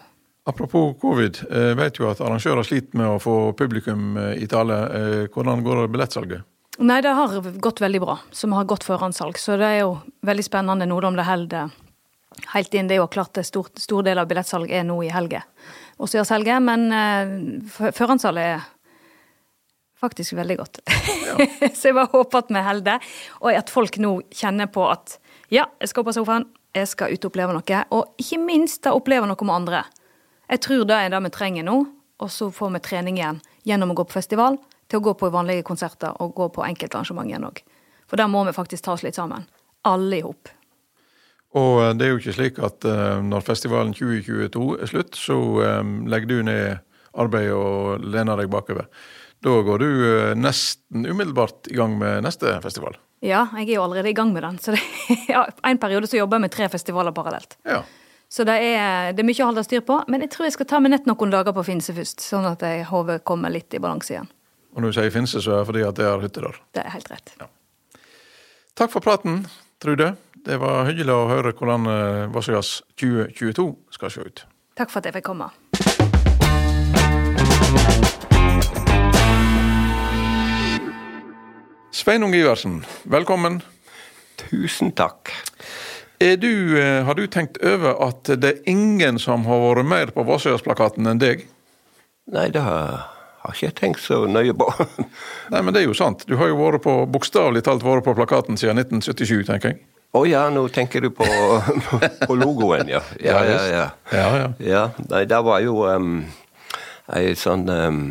Apropos 0.47 0.93
covid, 1.01 1.41
jeg 1.51 1.75
vet 1.75 1.99
jo 1.99 2.07
at 2.07 2.21
arrangører 2.23 2.63
sliter 2.63 3.01
med 3.01 3.09
å 3.09 3.17
få 3.19 3.33
publikum 3.59 4.15
i 4.15 4.47
tale. 4.47 4.77
Hvordan 5.33 5.65
går 5.65 5.81
det 5.81 5.89
billettsalget? 5.97 6.47
Nei, 6.79 7.01
det 7.03 7.11
har 7.11 7.35
gått 7.59 7.83
veldig 7.83 8.01
bra, 8.05 8.15
så 8.31 8.47
vi 8.47 8.55
har 8.55 8.69
gått 8.71 8.87
forhåndssalg. 8.87 9.35
Så 9.35 9.59
det 9.59 9.67
er 9.67 9.81
jo 9.81 9.97
veldig 10.27 10.47
spennende 10.47 10.87
nå 10.87 11.01
om 11.07 11.19
det 11.19 11.27
holder 11.27 11.75
helt 12.53 12.73
inn. 12.73 12.87
Det 12.87 12.97
er 12.97 13.03
jo 13.03 13.11
klart 13.11 13.35
det 13.37 13.45
stor, 13.47 13.67
stor 13.79 14.03
del 14.05 14.19
av 14.19 14.27
billettsalget 14.29 14.79
er 14.79 14.87
nå 14.87 15.01
i 15.03 15.11
helga, 15.13 15.43
Åsgårdshelga, 15.95 16.57
men 16.59 16.89
uh, 16.91 17.91
forhåndssalget 17.95 18.49
er 18.57 18.65
faktisk 20.01 20.35
veldig 20.37 20.57
godt. 20.59 20.79
Ja. 21.25 21.35
så 21.77 21.89
jeg 21.89 21.97
bare 21.97 22.11
håper 22.11 22.43
at 22.43 22.53
vi 22.53 22.63
holder 22.67 22.87
det, 22.89 22.97
og 23.41 23.51
at 23.55 23.73
folk 23.73 23.99
nå 24.01 24.15
kjenner 24.33 24.69
på 24.71 24.85
at 24.89 25.17
ja, 25.53 25.67
jeg 25.79 25.91
skal 25.91 26.03
opp 26.03 26.11
på 26.11 26.17
sofaen, 26.17 26.47
jeg 26.75 26.89
skal 26.91 27.13
ut 27.13 27.23
og 27.23 27.31
oppleve 27.31 27.55
noe, 27.55 27.83
og 27.95 28.21
ikke 28.21 28.41
minst 28.43 28.83
da 28.83 28.95
oppleve 28.97 29.27
noe 29.29 29.47
med 29.47 29.55
andre. 29.55 29.83
Jeg 30.51 30.61
tror 30.65 30.83
det 30.89 30.97
er 30.99 31.13
det 31.13 31.21
vi 31.25 31.33
trenger 31.33 31.67
nå, 31.67 31.77
og 32.21 32.31
så 32.31 32.49
får 32.53 32.75
vi 32.75 32.83
trening 32.83 33.19
igjen 33.19 33.41
gjennom 33.67 33.93
å 33.93 33.97
gå 33.99 34.07
på 34.07 34.19
festival 34.19 34.59
til 34.89 34.99
å 34.99 35.05
gå 35.07 35.15
på 35.19 35.31
vanlige 35.33 35.65
konserter 35.65 36.13
og 36.21 36.35
gå 36.37 36.49
på 36.53 36.65
enkeltarrangement 36.67 37.29
igjen 37.29 37.47
òg. 37.47 37.63
For 38.05 38.21
der 38.21 38.29
må 38.29 38.43
vi 38.45 38.53
faktisk 38.53 38.85
ta 38.85 38.93
oss 38.93 39.03
litt 39.05 39.17
sammen. 39.17 39.47
Alle 39.85 40.19
i 40.19 40.25
hop. 40.25 40.51
Og 41.55 41.81
eh, 41.81 41.93
det 41.97 42.05
er 42.05 42.13
jo 42.13 42.21
ikke 42.21 42.35
slik 42.35 42.61
at 42.63 42.85
uh, 42.87 43.21
når 43.23 43.45
festivalen 43.47 43.93
2022 43.95 44.65
er 44.81 44.91
slutt, 44.91 45.17
så 45.17 45.37
um, 45.79 45.97
legger 46.11 46.31
du 46.31 46.37
ned 46.45 46.65
arbeidet 47.15 47.55
og 47.55 48.03
lener 48.03 48.41
deg 48.41 48.51
bakover. 48.51 48.89
Da 49.45 49.55
går 49.61 49.83
du 49.83 49.89
uh, 49.89 50.31
nesten 50.37 51.05
umiddelbart 51.05 51.69
i 51.69 51.75
gang 51.77 51.99
med 51.99 52.23
neste 52.25 52.55
festival. 52.63 52.97
Ja, 53.25 53.43
jeg 53.59 53.69
er 53.69 53.77
jo 53.77 53.83
allerede 53.85 54.09
i 54.09 54.17
gang 54.17 54.31
med 54.33 54.41
den. 54.43 54.57
Så 54.57 54.73
det, 54.73 54.81
ja, 55.33 55.43
en 55.63 55.81
periode 55.81 56.09
så 56.09 56.17
jobber 56.17 56.39
jeg 56.39 56.47
med 56.47 56.53
tre 56.55 56.69
festivaler 56.73 57.13
parallelt. 57.13 57.53
Ja. 57.65 57.83
Så 58.29 58.43
det 58.47 58.55
er, 58.57 59.13
det 59.13 59.21
er, 59.21 59.27
mye 59.27 59.43
å 59.45 59.51
holde 59.51 59.63
styr 59.67 59.83
på. 59.85 59.99
Men 60.09 60.25
jeg 60.25 60.33
tror 60.33 60.47
jeg 60.47 60.55
skal 60.57 60.69
ta 60.71 60.79
med 60.81 60.95
nett 60.95 61.05
noen 61.05 61.33
dager 61.33 61.53
på 61.53 61.63
Finse 61.67 61.93
først, 61.93 62.25
sånn 62.25 62.47
at 62.49 62.65
hodet 62.89 63.19
kommer 63.27 63.53
litt 63.53 63.77
i 63.77 63.81
balanse 63.81 64.15
igjen. 64.15 64.31
Og 64.73 64.81
når 64.81 64.91
du 64.91 64.97
sier 64.97 65.13
Finse, 65.13 65.43
så 65.45 65.53
er 65.53 65.61
det 65.61 65.69
fordi 65.69 65.85
at 65.87 66.01
det 66.01 66.09
er 66.09 66.25
hytte 66.25 66.43
der? 66.43 66.57
Det 66.75 66.81
er 66.81 66.91
helt 66.97 67.13
rett. 67.13 67.35
Ja. 67.39 67.47
Takk 68.75 68.91
for 68.91 69.05
praten, 69.05 69.45
Trude. 69.79 70.15
Det 70.45 70.57
var 70.61 70.89
hyggelig 70.89 71.13
å 71.13 71.29
høre 71.29 71.53
hvordan 71.55 71.87
eh, 71.89 72.33
2022 72.33 73.69
skal 73.95 74.11
se 74.11 74.25
ut. 74.25 74.43
Takk 74.75 74.91
for 74.91 74.99
at 74.99 75.07
jeg 75.07 75.15
fikk 75.15 75.29
komme. 75.29 75.47
Sveinung 81.95 82.33
Iversen, 82.35 82.85
velkommen. 83.03 83.61
Tusen 84.35 84.91
takk. 84.91 85.31
Du, 86.17 86.81
eh, 86.81 87.03
har 87.03 87.15
du 87.15 87.27
tenkt 87.27 87.57
over 87.63 87.95
at 88.03 88.27
det 88.41 88.49
er 88.49 88.67
ingen 88.67 89.15
som 89.19 89.45
har 89.47 89.61
vært 89.63 89.87
mer 89.87 90.11
på 90.11 90.25
Vassøyasplakaten 90.27 91.07
enn 91.07 91.21
deg? 91.23 91.45
Nei, 92.35 92.49
det 92.51 92.65
har 92.65 92.99
har 93.45 93.55
ikke 93.55 93.79
tenkt 93.79 94.03
så 94.03 94.25
nøye 94.27 94.51
på. 94.59 94.67
Nei, 95.53 95.61
men 95.61 95.71
det 95.71 95.85
er 95.85 95.87
jo 95.87 95.95
sant. 95.95 96.27
Du 96.27 96.35
har 96.35 96.51
jo 96.51 96.59
vært 96.59 96.83
på, 96.83 96.97
bokstavelig 97.15 97.63
talt 97.63 97.87
vært 97.87 98.03
på 98.03 98.17
plakaten 98.19 98.59
siden 98.59 98.83
1977, 98.83 99.47
tenker 99.47 99.71
jeg. 99.71 99.83
Å 100.11 100.19
oh, 100.19 100.27
ja, 100.27 100.49
nå 100.51 100.67
tenker 100.75 100.99
du 100.99 101.13
på, 101.15 101.23
på 102.27 102.35
logoen, 102.35 102.91
ja. 102.91 103.05
Ja, 103.23 103.39
ja, 103.47 103.63
ja. 103.71 103.89
ja, 104.11 104.29
ja. 104.43 104.53
ja 104.59 104.85
nei, 105.07 105.23
det 105.31 105.43
var 105.47 105.63
jo 105.63 105.87
um, 105.87 106.25
ei 107.15 107.35
sånn 107.39 107.69
um, 107.71 108.07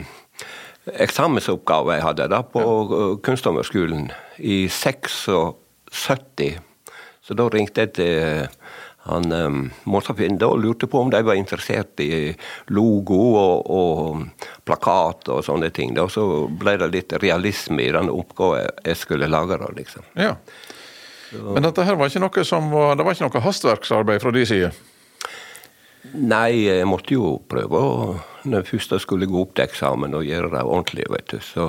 eksamensoppgave 0.93 1.97
jeg 1.97 2.05
hadde 2.05 2.29
da 2.33 2.43
på 2.47 2.61
ja. 2.63 3.05
Kunsthåndverkskolen 3.25 4.11
i 4.39 4.69
76. 4.69 6.59
Så 7.25 7.37
da 7.39 7.49
ringte 7.49 7.81
jeg 7.87 7.95
til 7.97 8.49
han 9.05 9.33
um, 9.33 9.71
Målsafinn 9.85 10.39
og 10.47 10.63
lurte 10.63 10.89
på 10.89 11.01
om 11.05 11.11
de 11.13 11.21
var 11.25 11.37
interessert 11.37 12.01
i 12.01 12.33
logo 12.73 13.19
og, 13.37 13.67
og 13.69 14.23
plakat 14.65 15.29
og 15.33 15.43
sånne 15.45 15.69
ting. 15.77 15.93
Da 15.97 16.07
så 16.09 16.47
ble 16.49 16.79
det 16.81 16.89
litt 16.93 17.13
realisme 17.21 17.85
i 17.85 17.93
den 17.93 18.09
oppgaven 18.13 18.65
jeg 18.85 18.97
skulle 19.01 19.29
lage. 19.29 19.61
da, 19.61 19.69
liksom. 19.77 20.09
Ja. 20.17 20.33
Men 21.35 21.67
dette 21.67 21.85
her 21.85 21.99
var 22.01 22.09
ikke 22.09 22.23
noe 22.25 22.45
som 22.49 22.71
var, 22.73 22.97
det 22.97 23.05
var 23.05 23.17
ikke 23.17 23.29
noe 23.29 23.45
hastverksarbeid 23.45 24.23
fra 24.23 24.33
de 24.33 24.45
side? 24.49 24.73
Nei, 26.15 26.65
jeg 26.65 26.89
måtte 26.89 27.17
jo 27.17 27.37
prøve 27.49 27.81
å, 27.81 28.15
når 28.45 28.61
jeg 28.61 28.69
først 28.71 28.95
skulle 29.05 29.29
gå 29.31 29.41
opp 29.41 29.55
til 29.57 29.65
eksamen 29.65 30.17
og 30.17 30.27
gjøre 30.29 30.53
det 30.53 30.63
ordentlig. 30.63 31.07
vet 31.11 31.33
du. 31.33 31.39
Så, 31.45 31.69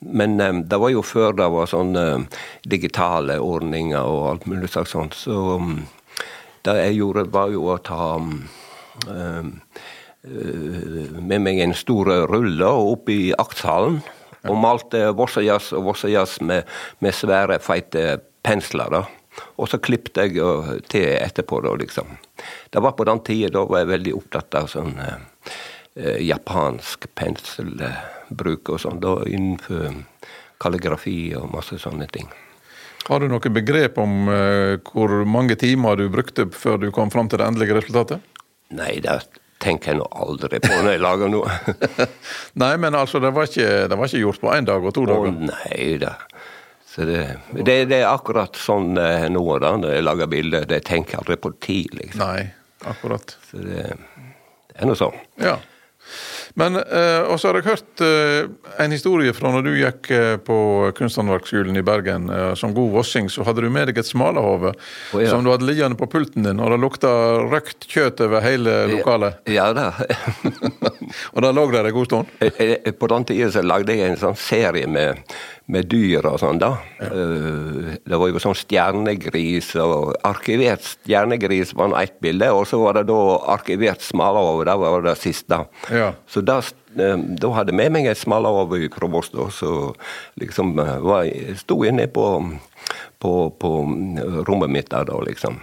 men 0.00 0.40
um, 0.40 0.62
det 0.68 0.78
var 0.80 0.92
jo 0.94 1.02
før 1.02 1.36
det 1.36 1.48
var 1.52 1.70
sånne 1.70 2.04
um, 2.14 2.26
digitale 2.64 3.38
ordninger 3.42 4.02
og 4.02 4.30
alt 4.30 4.46
mulig 4.50 4.70
slags 4.72 4.94
sånt. 4.94 5.18
Så 5.18 5.36
um, 5.58 5.80
det 6.66 6.76
jeg 6.80 6.98
gjorde, 7.00 7.28
var 7.34 7.52
jo 7.54 7.68
å 7.70 7.78
ta 7.82 8.16
um, 8.18 8.38
med 10.26 11.38
meg 11.38 11.60
en 11.62 11.74
stor 11.76 12.08
rulle 12.26 12.70
opp 12.70 13.10
i 13.14 13.30
aktshallen. 13.38 14.00
Og 14.46 14.58
malte 14.62 15.08
Vossajazz 15.18 15.72
og 15.74 15.88
Vossajazz 15.88 16.40
med, 16.46 16.66
med 17.02 17.14
svære, 17.14 17.58
feite 17.62 18.18
pensler. 18.46 18.90
da. 18.90 19.04
Og 19.60 19.70
så 19.70 19.80
klippet 19.82 20.18
jeg 20.22 20.36
til 20.90 21.06
etterpå, 21.18 21.60
da, 21.64 21.74
liksom. 21.78 22.16
Det 22.70 22.82
var 22.82 22.94
på 22.96 23.06
den 23.08 23.22
tida 23.26 23.52
da 23.56 23.64
var 23.68 23.82
jeg 23.82 23.92
veldig 23.94 24.14
opptatt 24.18 24.58
av 24.60 24.70
sånn 24.70 24.94
eh, 25.02 25.18
japansk 25.96 27.06
penselbruk 27.16 28.68
og 28.74 28.82
sånn, 28.82 28.98
da 29.00 29.14
innenfor 29.24 29.94
kalligrafi 30.60 31.34
og 31.38 31.48
masse 31.54 31.78
sånne 31.80 32.08
ting. 32.12 32.28
Har 33.06 33.22
du 33.22 33.28
noe 33.30 33.52
begrep 33.54 33.98
om 34.02 34.26
uh, 34.26 34.76
hvor 34.90 35.12
mange 35.28 35.54
timer 35.60 35.98
du 36.00 36.08
brukte 36.10 36.48
før 36.50 36.80
du 36.82 36.88
kom 36.94 37.12
fram 37.14 37.30
til 37.30 37.38
det 37.38 37.46
endelige 37.46 37.76
resultatet? 37.78 38.24
Nei, 38.74 38.96
det 39.04 39.20
tenker 39.62 39.92
jeg 39.92 40.00
nå 40.00 40.08
aldri 40.10 40.58
på 40.60 40.72
når 40.72 40.96
jeg 40.96 41.02
lager 41.04 41.30
noe. 41.30 41.52
nei, 42.62 42.72
men 42.82 42.98
altså, 42.98 43.22
det 43.22 43.30
var, 43.36 43.46
ikke, 43.46 43.86
det 43.92 43.98
var 43.98 44.10
ikke 44.10 44.24
gjort 44.24 44.42
på 44.42 44.52
én 44.56 44.66
dag 44.66 44.82
og 44.82 44.94
to 44.96 45.06
dager? 45.06 45.30
Å 45.30 45.50
nei 45.52 45.86
da. 46.02 46.16
Det, 46.96 47.22
det, 47.52 47.74
det, 47.90 47.98
er 48.00 48.08
akkurat 48.08 48.56
sånn 48.56 48.96
uh, 48.96 49.28
nå 49.28 49.44
da, 49.62 49.74
når 49.78 49.98
jeg 49.98 50.04
lager 50.06 50.30
bilder. 50.32 50.66
Det 50.66 50.80
tenker 50.88 51.14
jeg 51.14 51.22
aldri 51.22 51.38
på 51.44 51.52
tid, 51.62 51.96
liksom. 52.00 52.22
Nei, 52.24 52.46
akkurat. 52.88 53.36
Så 53.46 53.60
det, 53.62 53.90
det 54.72 54.80
er 54.80 54.90
nå 54.90 54.96
sånn. 54.98 55.18
Ja. 55.44 55.58
Men 56.54 56.78
eh, 56.80 57.22
også 57.28 57.50
har 57.50 57.58
jeg 57.60 57.66
hørt 57.66 58.02
eh, 58.04 58.48
en 58.82 58.94
historie 58.94 59.34
fra 59.36 59.50
når 59.52 59.66
du 59.66 59.72
gikk 59.76 60.10
eh, 60.14 60.36
på 60.40 60.58
Kunsthåndverksskolen 60.96 61.76
i 61.76 61.84
Bergen. 61.84 62.30
Eh, 62.32 62.52
som 62.58 62.74
god 62.76 62.94
vossing 62.94 63.28
så 63.32 63.44
hadde 63.46 63.64
du 63.64 63.70
med 63.72 63.90
deg 63.90 64.00
et 64.00 64.08
smalahove 64.08 64.72
oh, 64.72 65.20
ja. 65.20 65.30
som 65.30 65.44
du 65.44 65.50
hadde 65.52 65.68
liggende 65.68 65.98
på 66.00 66.08
pulten 66.10 66.46
din, 66.46 66.62
og 66.62 66.72
det 66.72 66.80
lukta 66.82 67.10
røkt 67.50 67.88
kjøtt 67.90 68.22
over 68.24 68.44
hele 68.44 68.78
lokalet. 68.94 69.42
Ja, 69.50 69.68
ja 69.68 69.72
da. 69.76 69.90
og 71.34 71.44
da 71.44 71.52
lå 71.52 71.66
der 71.74 71.90
en 71.90 71.98
god 71.98 72.08
stund? 72.10 72.32
Eh, 72.40 72.62
eh, 72.70 72.92
på 72.96 73.10
den 73.12 73.28
tida 73.28 73.50
så 73.52 73.64
lagde 73.66 73.96
jeg 73.96 74.14
en 74.14 74.20
sånn 74.20 74.40
serie 74.40 74.88
med 74.88 75.20
med 75.72 75.88
dyr 75.90 76.26
og 76.30 76.38
sånn, 76.38 76.60
da. 76.62 76.76
Eh, 77.02 77.96
det 78.06 78.18
var 78.20 78.30
jo 78.30 78.42
sånn 78.42 78.56
stjernegris 78.56 79.72
og 79.82 80.14
arkivert 80.26 80.84
stjernegris 80.86 81.74
var 81.76 81.90
nå 81.90 81.98
ett 81.98 82.18
bilde, 82.22 82.52
og 82.54 82.68
så 82.70 82.78
var 82.84 82.98
det 82.98 83.06
da 83.10 83.18
arkivert 83.56 84.04
smalahove, 84.04 84.66
det 84.68 84.76
var 84.82 85.06
det 85.08 85.16
siste. 85.18 85.58
Ja. 85.90 86.12
Så 86.30 86.42
da, 86.46 86.60
eh, 86.94 87.16
da 87.42 87.52
hadde 87.56 87.74
jeg 87.74 87.80
med 87.82 87.96
meg 87.96 88.10
et 88.10 88.22
smalahove 88.22 88.78
fra 88.94 89.10
Voss, 89.10 89.32
så 89.58 89.72
liksom 90.38 90.78
eh, 90.82 90.98
var, 91.02 91.32
sto 91.58 91.80
inne 91.88 92.06
på, 92.06 92.28
på, 93.18 93.32
på 93.58 93.72
rommet 94.46 94.70
mitt 94.70 94.92
der 94.94 95.10
da, 95.10 95.18
liksom. 95.26 95.58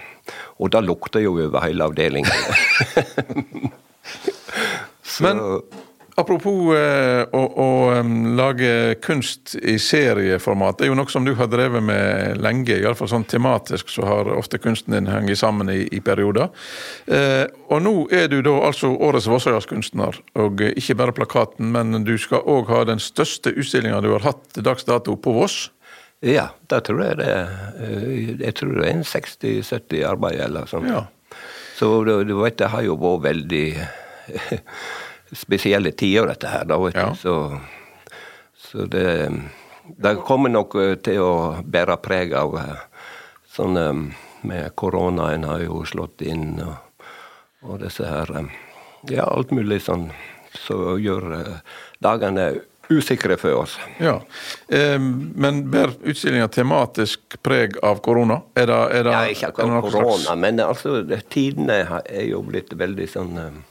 Og 0.60 0.72
da 0.72 0.84
lukta 0.84 1.24
jo 1.24 1.38
over 1.38 1.64
hele 1.64 1.88
avdelingen. 1.88 2.32
Men 5.24 5.40
Apropos 6.16 6.76
eh, 6.78 7.24
å, 7.34 7.42
å 7.42 7.70
lage 8.38 8.96
kunst 9.02 9.56
i 9.58 9.80
serieformat. 9.82 10.78
Det 10.78 10.86
er 10.86 10.92
jo 10.92 10.98
noe 11.00 11.10
som 11.10 11.26
du 11.26 11.32
har 11.40 11.50
drevet 11.50 11.82
med 11.82 12.38
lenge, 12.38 12.76
iallfall 12.78 13.10
sånn 13.10 13.26
tematisk, 13.26 13.90
så 13.90 14.06
har 14.06 14.30
ofte 14.36 14.60
kunsten 14.62 14.94
din 14.94 15.10
hengt 15.10 15.40
sammen 15.40 15.72
i, 15.74 15.82
i 15.90 16.02
perioder. 16.06 16.52
Eh, 17.10 17.48
og 17.74 17.82
nå 17.82 17.96
er 18.14 18.30
du 18.30 18.44
da 18.46 18.60
altså 18.70 18.92
årets 18.94 19.30
Vossøyas-kunstner, 19.32 20.20
og 20.38 20.62
ikke 20.70 21.00
bare 21.02 21.18
plakaten, 21.18 21.72
men 21.74 22.06
du 22.06 22.14
skal 22.22 22.46
òg 22.46 22.70
ha 22.70 22.84
den 22.92 23.02
største 23.02 23.56
utstillinga 23.58 24.04
du 24.06 24.12
har 24.14 24.28
hatt 24.28 24.46
til 24.54 24.68
dags 24.70 24.86
dato 24.86 25.18
på 25.18 25.34
Voss. 25.34 25.72
Ja, 26.24 26.52
da 26.72 26.78
tror 26.80 27.02
jeg 27.04 27.18
det 27.20 27.32
eh, 27.84 28.30
Jeg 28.40 28.54
tror 28.56 28.78
det 28.78 28.86
er 28.86 28.94
en 28.94 29.04
60-70 29.04 30.06
arbeid 30.08 30.40
eller 30.46 30.70
sånt. 30.70 30.88
Ja. 30.88 31.08
Så 31.74 31.90
du, 32.06 32.14
du 32.24 32.38
vet, 32.38 32.60
det 32.62 32.70
har 32.70 32.86
jo 32.86 32.96
vært 33.02 33.26
veldig 33.26 33.66
spesielle 35.34 35.92
tider, 35.92 36.28
dette 36.34 36.48
her. 36.48 36.66
da, 36.66 36.78
vet 36.80 36.96
Ja. 36.96 37.10
du. 37.10 37.16
Så, 37.16 37.60
så 38.58 38.86
det 38.88 39.32
Det 40.00 40.16
kommer 40.24 40.50
nok 40.50 40.76
eh, 40.80 40.96
til 40.96 41.20
å 41.20 41.62
bære 41.66 41.98
preg 42.02 42.34
av 42.34 42.54
eh, 42.56 42.84
sånn 43.52 43.78
eh, 43.78 43.94
med 44.48 44.76
korona. 44.80 45.34
En 45.34 45.44
har 45.44 45.60
jo 45.60 45.82
slått 45.86 46.22
inn, 46.24 46.62
og, 46.64 47.04
og 47.68 47.80
disse 47.84 48.06
her 48.08 48.32
Ja, 49.12 49.26
alt 49.28 49.52
mulig 49.52 49.82
sånn 49.84 50.10
som 50.56 50.98
gjør 51.02 51.34
eh, 51.36 51.58
dagene 52.00 52.54
usikre 52.90 53.36
for 53.38 53.54
oss. 53.64 53.78
ja. 54.00 54.22
Eh, 54.70 55.00
men 55.00 55.64
bærer 55.72 55.96
utstillinga 56.04 56.48
tematisk 56.48 57.38
preg 57.44 57.76
av 57.84 58.00
korona? 58.00 58.42
Er 58.56 58.68
det, 58.68 58.80
er 59.00 59.04
det, 59.04 59.12
Ja, 59.12 59.24
ikke 59.36 59.48
akkurat 59.52 59.92
korona, 59.92 60.36
men 60.36 60.60
altså, 60.64 61.02
tidene 61.30 61.82
er 62.06 62.26
jo 62.30 62.42
blitt 62.44 62.72
veldig 62.74 63.08
sånn 63.10 63.64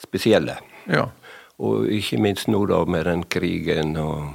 spesielle. 0.00 0.58
Ja. 0.88 1.08
Og 1.58 1.88
ikke 1.90 2.20
minst 2.22 2.48
nå 2.48 2.62
da 2.70 2.84
med 2.86 3.08
den 3.08 3.24
krigen 3.30 3.96
og, 3.98 4.30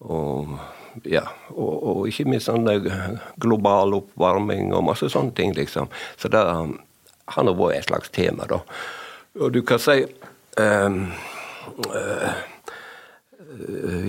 og 0.00 0.54
ja, 1.02 1.24
og, 1.50 1.72
og 1.74 2.08
ikke 2.08 2.28
minst 2.30 2.46
sånn 2.46 2.68
global 3.42 3.96
oppvarming 3.98 4.70
og 4.74 4.86
masse 4.86 5.08
sånne 5.10 5.34
ting, 5.34 5.54
liksom. 5.56 5.90
Så 6.20 6.30
det 6.30 6.42
har 6.44 7.46
nå 7.46 7.54
vært 7.58 7.80
et 7.80 7.88
slags 7.88 8.12
tema, 8.14 8.46
da. 8.50 8.60
Og 9.42 9.50
du 9.54 9.64
kan 9.66 9.80
si 9.82 10.04
um, 10.62 11.00
eh, 11.90 12.42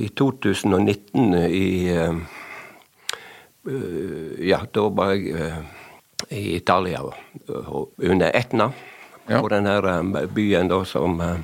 I 0.05 0.09
2019 0.13 1.33
i 1.49 1.67
eh, 1.89 2.19
Ja, 4.45 4.59
da 4.69 4.83
var 4.93 5.15
jeg 5.15 5.33
uh, 5.33 5.63
i 6.29 6.55
Italia 6.55 7.01
under 7.97 8.29
Etna. 8.33 8.69
Ja. 9.27 9.39
På 9.41 9.49
den 9.49 9.65
her 9.65 9.85
eh, 9.89 10.25
byen 10.33 10.67
da 10.69 10.83
som 10.85 11.19
eh, 11.21 11.37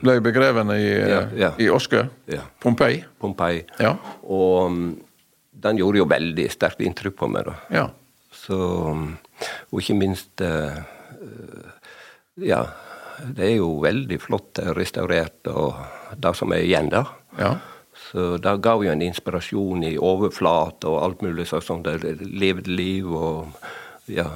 Ble 0.00 0.20
begrevet 0.22 0.68
i, 0.78 0.84
Ja, 1.10 1.22
ja. 1.36 1.50
i 1.58 1.66
Oskø? 1.74 2.04
Ja. 2.30 2.44
Pompeii? 2.62 3.00
Pompeii. 3.18 3.64
Ja. 3.82 3.96
Og 4.22 4.66
um, 4.70 4.84
den 5.64 5.80
gjorde 5.80 5.98
jo 5.98 6.06
veldig 6.10 6.44
sterkt 6.52 6.80
inntrykk 6.86 7.16
på 7.18 7.28
meg. 7.32 7.48
da. 7.48 7.56
Ja. 7.74 7.84
Så, 8.30 8.54
um, 8.92 9.16
og 9.72 9.80
ikke 9.82 9.96
minst 9.98 10.40
eh, 10.44 10.78
eh, 10.78 11.92
Ja, 12.46 12.62
det 13.34 13.44
er 13.48 13.56
jo 13.58 13.72
veldig 13.82 14.20
flott 14.22 14.58
restaurert, 14.78 15.46
og 15.50 15.82
det 16.18 16.32
som 16.38 16.52
er 16.54 16.64
igjen, 16.66 16.90
da. 16.94 17.04
ja. 17.38 17.54
Så 17.94 18.36
det 18.42 18.52
ga 18.62 18.72
jo 18.82 18.90
en 18.90 19.02
inspirasjon 19.06 19.84
i 19.86 19.92
overflate 20.02 20.86
og 20.90 20.96
alt 21.02 21.20
mulig 21.22 21.44
sånn 21.46 21.62
som 21.62 21.82
det 21.82 21.94
levde 22.26 22.70
liv 22.74 23.06
og 23.06 23.54
ja, 24.10 24.26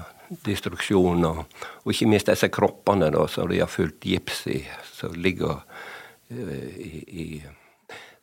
destruksjon. 0.45 1.25
Og, 1.25 1.45
og 1.85 1.93
ikke 1.93 2.09
minst 2.11 2.31
disse 2.31 2.51
kroppene 2.53 3.11
da, 3.15 3.27
som 3.31 3.49
de 3.51 3.61
har 3.63 3.71
fulgt 3.71 4.07
gips 4.09 4.47
i, 4.53 4.61
som 4.93 5.15
ligger 5.17 5.63
eh, 6.31 6.67
i, 6.79 7.05
i 7.09 7.29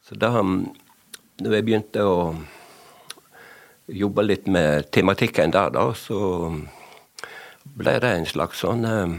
Så 0.06 0.15
da 0.22 0.30
um, 0.38 0.60
når 1.41 1.58
jeg 1.58 1.65
begynte 1.65 2.04
å 2.06 2.18
jobbe 3.91 4.24
litt 4.26 4.48
med 4.48 4.91
tematikken 4.94 5.52
der, 5.54 5.72
da, 5.74 5.89
så 5.98 6.54
ble 7.76 7.96
det 8.02 8.12
en 8.12 8.28
slags 8.30 8.62
sånn 8.63 8.86
eh, 8.86 9.15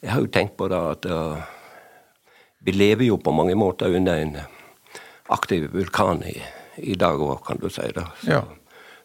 Jeg 0.00 0.12
har 0.14 0.22
jo 0.22 0.30
tenkt 0.32 0.56
på 0.56 0.70
det 0.70 0.78
at 0.94 1.10
eh, 1.10 1.42
vi 2.64 2.72
lever 2.72 3.08
jo 3.10 3.18
på 3.20 3.34
mange 3.34 3.56
måter 3.58 3.92
under 3.96 4.22
en 4.22 4.38
aktiv 5.30 5.68
vulkan 5.72 6.22
i, 6.26 6.36
i 6.76 6.96
dag 6.98 7.20
òg, 7.20 7.42
kan 7.46 7.60
du 7.60 7.68
si. 7.70 7.86
det. 7.94 8.06
Så, 8.22 8.30
Ja. 8.30 8.40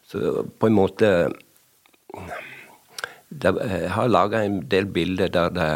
så 0.06 0.44
på 0.58 0.68
en 0.68 0.76
måte 0.76 1.10
Jeg 3.42 3.90
har 3.90 4.08
laga 4.08 4.44
en 4.46 4.60
del 4.70 4.86
bilder 4.86 5.32
der 5.34 5.50
det 5.56 5.70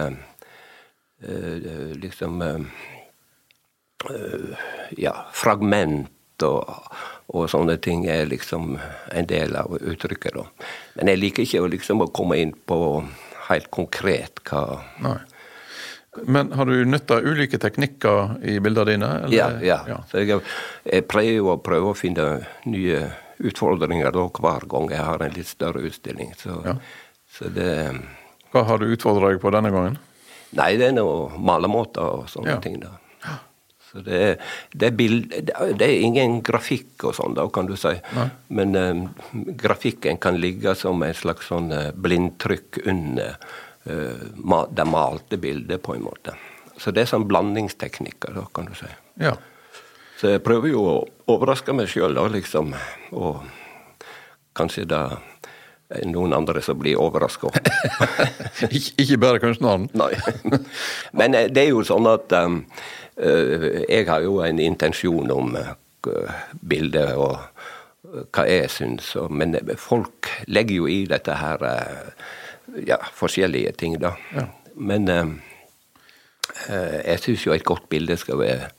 eh, 1.26 1.96
liksom 1.98 2.42
eh, 2.42 2.60
eh, 4.10 4.68
Ja, 4.98 5.14
fragment 5.32 6.42
og, 6.46 6.70
og 7.34 7.50
sånne 7.52 7.76
ting 7.82 8.06
er 8.08 8.30
liksom 8.30 8.78
en 9.12 9.26
del 9.28 9.56
av 9.56 9.74
uttrykket. 9.76 10.38
da. 10.38 10.46
Men 10.96 11.12
jeg 11.12 11.20
liker 11.20 11.44
ikke 11.44 11.64
å 11.64 11.68
liksom 11.74 12.06
å 12.06 12.12
komme 12.14 12.38
inn 12.40 12.54
på 12.54 12.78
helt 13.50 13.70
konkret 13.74 14.40
hva 14.48 14.80
Nei. 15.04 15.18
Men 16.26 16.50
har 16.58 16.66
du 16.66 16.84
nytta 16.84 17.20
ulike 17.22 17.58
teknikker 17.62 18.40
i 18.42 18.56
bildene 18.58 18.90
dine? 18.90 19.10
eller? 19.24 19.36
Ja, 19.36 19.50
ja. 19.62 19.76
ja. 19.86 19.98
Så 20.10 20.24
jeg, 20.24 20.40
jeg 20.82 21.06
pleier 21.06 21.36
jo 21.38 21.52
å 21.52 21.60
prøve 21.62 21.92
å 21.92 21.98
finne 21.98 22.24
nye 22.66 23.04
utfordringer 23.40 24.12
da, 24.12 24.26
hver 24.28 24.66
gang 24.68 24.90
jeg 24.90 25.04
har 25.04 25.22
en 25.24 25.32
litt 25.36 25.46
større 25.50 25.82
utstilling. 25.88 26.34
Så, 26.38 26.60
Ja. 26.64 26.74
så 27.38 27.48
det 27.52 27.70
Hva 28.52 28.64
har 28.66 28.78
du 28.78 28.86
utfordra 28.90 29.30
deg 29.30 29.40
på 29.40 29.50
denne 29.54 29.70
gangen? 29.70 29.98
Nei, 30.58 30.76
det 30.76 30.88
er 30.88 30.92
noe 30.96 31.28
malemåter 31.38 32.02
og 32.02 32.26
sånne 32.28 32.56
Ja. 32.56 32.58
ting. 32.58 32.80
da. 32.80 32.96
Så 33.92 34.04
det 34.04 34.18
er, 34.22 34.36
det, 34.72 34.86
er 34.86 34.90
bild, 34.94 35.30
det 35.30 35.82
er- 35.82 36.00
ingen 36.02 36.42
grafikk 36.42 37.02
og 37.04 37.14
sånn, 37.14 37.34
da, 37.34 37.48
kan 37.48 37.66
du 37.66 37.74
si. 37.76 37.90
Nei. 38.14 38.30
Men 38.48 38.76
um, 38.76 39.14
grafikken 39.56 40.16
kan 40.20 40.36
ligge 40.40 40.76
som 40.76 41.02
et 41.02 41.16
slags 41.16 41.48
sånn 41.50 41.72
eh, 41.72 41.90
blindtrykk 41.92 42.86
under 42.86 43.36
uh, 43.88 44.66
det 44.70 44.86
malte 44.86 45.36
bildet, 45.42 45.82
på 45.82 45.96
en 45.96 46.02
måte. 46.06 46.34
Så 46.78 46.92
det 46.94 47.02
er 47.02 47.10
sånn 47.10 47.26
blandingsteknikker, 47.26 48.32
da, 48.34 48.46
kan 48.54 48.66
du 48.66 48.74
si. 48.78 48.86
Ja. 49.18 49.34
Så 50.20 50.34
jeg 50.34 50.42
prøver 50.44 50.74
jo 50.74 50.84
å 50.84 50.96
overraske 51.32 51.72
meg 51.72 51.88
sjøl, 51.88 52.12
da, 52.18 52.26
liksom. 52.28 52.74
Og 53.16 53.40
kanskje 54.58 54.84
det 54.90 55.00
er 55.00 56.04
noen 56.10 56.34
andre 56.36 56.60
som 56.62 56.76
blir 56.78 57.00
overraska. 57.00 57.48
Ikke 59.00 59.16
bare 59.22 59.40
kunstneren? 59.40 59.88
Nei. 60.00 60.12
Men 61.16 61.38
eh, 61.38 61.48
det 61.48 61.64
er 61.64 61.72
jo 61.72 61.80
sånn 61.88 62.08
at 62.10 62.36
um, 62.36 62.60
jeg 63.16 64.04
har 64.10 64.26
jo 64.26 64.42
en 64.44 64.60
intensjon 64.60 65.32
om 65.32 65.56
uh, 65.56 65.72
bildet 66.60 67.16
og 67.16 67.40
hva 68.28 68.44
jeg 68.44 68.68
syns. 68.76 69.14
Men 69.32 69.56
folk 69.80 70.28
legger 70.52 70.82
jo 70.82 70.88
i 70.90 71.00
dette 71.08 71.40
her 71.40 71.64
ja, 72.86 73.00
forskjellige 73.16 73.72
ting, 73.80 73.96
da. 74.02 74.14
Ja. 74.36 74.46
Men 74.80 75.08
eh, 75.08 75.30
jeg 76.68 77.22
syns 77.24 77.46
jo 77.46 77.54
et 77.54 77.66
godt 77.66 77.88
bilde 77.92 78.16
skal 78.20 78.40
være 78.40 78.70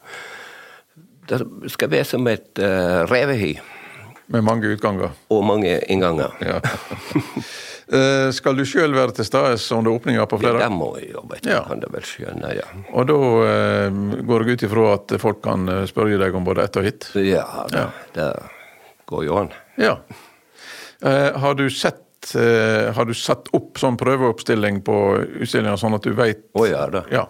Det 1.29 1.37
skal 1.71 1.89
være 1.91 2.05
som 2.07 2.27
et 2.27 2.59
uh, 2.59 3.05
revehy. 3.11 3.53
Med 4.31 4.43
mange 4.47 4.69
utganger? 4.73 5.11
og 5.29 5.43
mange 5.45 5.73
innganger. 5.91 6.31
Ja. 6.41 6.57
uh, 7.93 8.31
skal 8.37 8.55
du 8.57 8.63
sjøl 8.67 8.93
være 8.95 9.11
til 9.17 9.27
stede 9.27 9.57
under 9.77 9.91
åpninga 9.91 10.25
på 10.31 10.39
Det 10.39 10.47
fredag? 10.49 10.71
må 10.71 10.93
jeg 10.99 11.11
jobbe 11.13 11.37
etter, 11.37 11.51
Ja. 11.51 11.61
kan 11.67 11.79
du 11.83 11.87
vel 11.91 12.05
skjønne. 12.07 12.53
ja. 12.55 12.67
Og 12.93 13.07
da 13.11 13.17
uh, 13.19 14.01
går 14.27 14.45
jeg 14.47 14.57
ut 14.59 14.63
ifra 14.69 14.85
at 14.95 15.15
folk 15.21 15.41
kan 15.43 15.67
spørre 15.87 16.17
deg 16.21 16.35
om 16.35 16.47
både 16.47 16.63
ett 16.63 16.77
og 16.81 16.83
hit? 16.87 17.09
Ja, 17.15 17.45
det, 17.69 17.85
Ja. 17.85 17.89
det 18.15 18.29
går 19.11 19.25
jo 19.27 19.37
an. 19.43 19.51
Ja. 19.77 19.97
Har 21.01 21.55
du 21.57 21.69
sett 21.73 21.97
Har 22.95 23.05
du 23.09 23.13
satt 23.17 23.47
opp 23.57 23.79
sånn 23.81 23.95
prøveoppstilling 23.97 24.83
på 24.85 24.93
utstillinga, 25.41 25.73
sånn 25.81 25.95
at 25.97 26.03
du 26.05 26.11
veit 26.13 26.43
Å 26.53 26.67
ja 26.69 26.83
da. 26.93 27.01
Ja. 27.09 27.23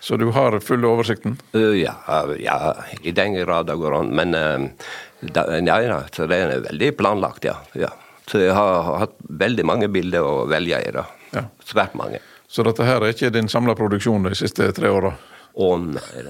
Så 0.00 0.16
du 0.16 0.28
har 0.34 0.58
full 0.64 0.84
oversikten? 0.86 1.36
Uh, 1.54 1.74
ja, 1.78 1.94
ja, 2.38 2.58
i 3.02 3.12
den 3.12 3.34
grad 3.34 3.66
det 3.66 3.78
går 3.80 3.98
an. 4.00 4.12
Men 4.14 4.34
uh, 4.34 4.90
da, 5.20 5.46
ja, 5.58 5.80
ja, 5.82 6.02
så 6.14 6.28
det 6.30 6.38
er 6.38 6.66
veldig 6.68 6.92
planlagt, 6.98 7.48
ja. 7.48 7.56
ja. 7.78 7.90
Så 8.28 8.42
jeg 8.42 8.54
har 8.54 8.92
hatt 9.04 9.16
veldig 9.18 9.64
mange 9.66 9.88
bilder 9.92 10.26
å 10.26 10.44
velge 10.50 10.82
i. 10.84 10.92
da. 10.94 11.06
Ja. 11.34 11.48
Svært 11.64 11.96
mange. 11.98 12.22
Så 12.48 12.64
dette 12.64 12.86
her 12.86 13.02
er 13.04 13.12
ikke 13.12 13.32
din 13.34 13.50
samla 13.50 13.74
produksjon 13.76 14.28
de 14.28 14.36
siste 14.38 14.70
tre 14.76 14.92
åra? 14.92 15.12
Å 15.58 15.68
nei. 15.82 16.22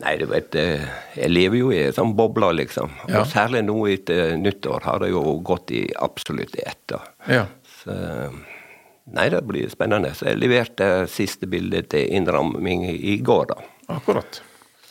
Nei, 0.00 0.14
du 0.20 0.24
vet, 0.30 0.54
eh, 0.56 0.84
jeg 1.18 1.30
lever 1.32 1.58
jo 1.60 1.70
i 1.74 1.82
en 1.84 1.94
sånn 1.94 2.14
boble, 2.16 2.48
liksom. 2.62 2.92
Ja. 3.10 3.20
Og 3.20 3.30
særlig 3.30 3.62
nå 3.66 3.76
etter 3.92 4.36
nyttår 4.40 4.86
har 4.86 5.02
det 5.02 5.10
jo 5.12 5.36
gått 5.46 5.72
i 5.76 5.82
absolutt 6.00 6.56
ett. 6.62 6.94
Ja. 7.28 7.44
Så, 7.82 7.96
nei, 9.12 9.28
det 9.30 9.42
blir 9.46 9.68
spennende. 9.70 10.12
Så 10.14 10.26
jeg 10.30 10.38
leverte 10.40 11.06
siste 11.10 11.46
bilde 11.50 11.82
til 11.90 12.08
innramming 12.18 12.84
i 12.90 13.18
går, 13.24 13.46
da. 13.54 13.60
Akkurat. 13.96 14.40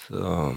Så 0.07 0.55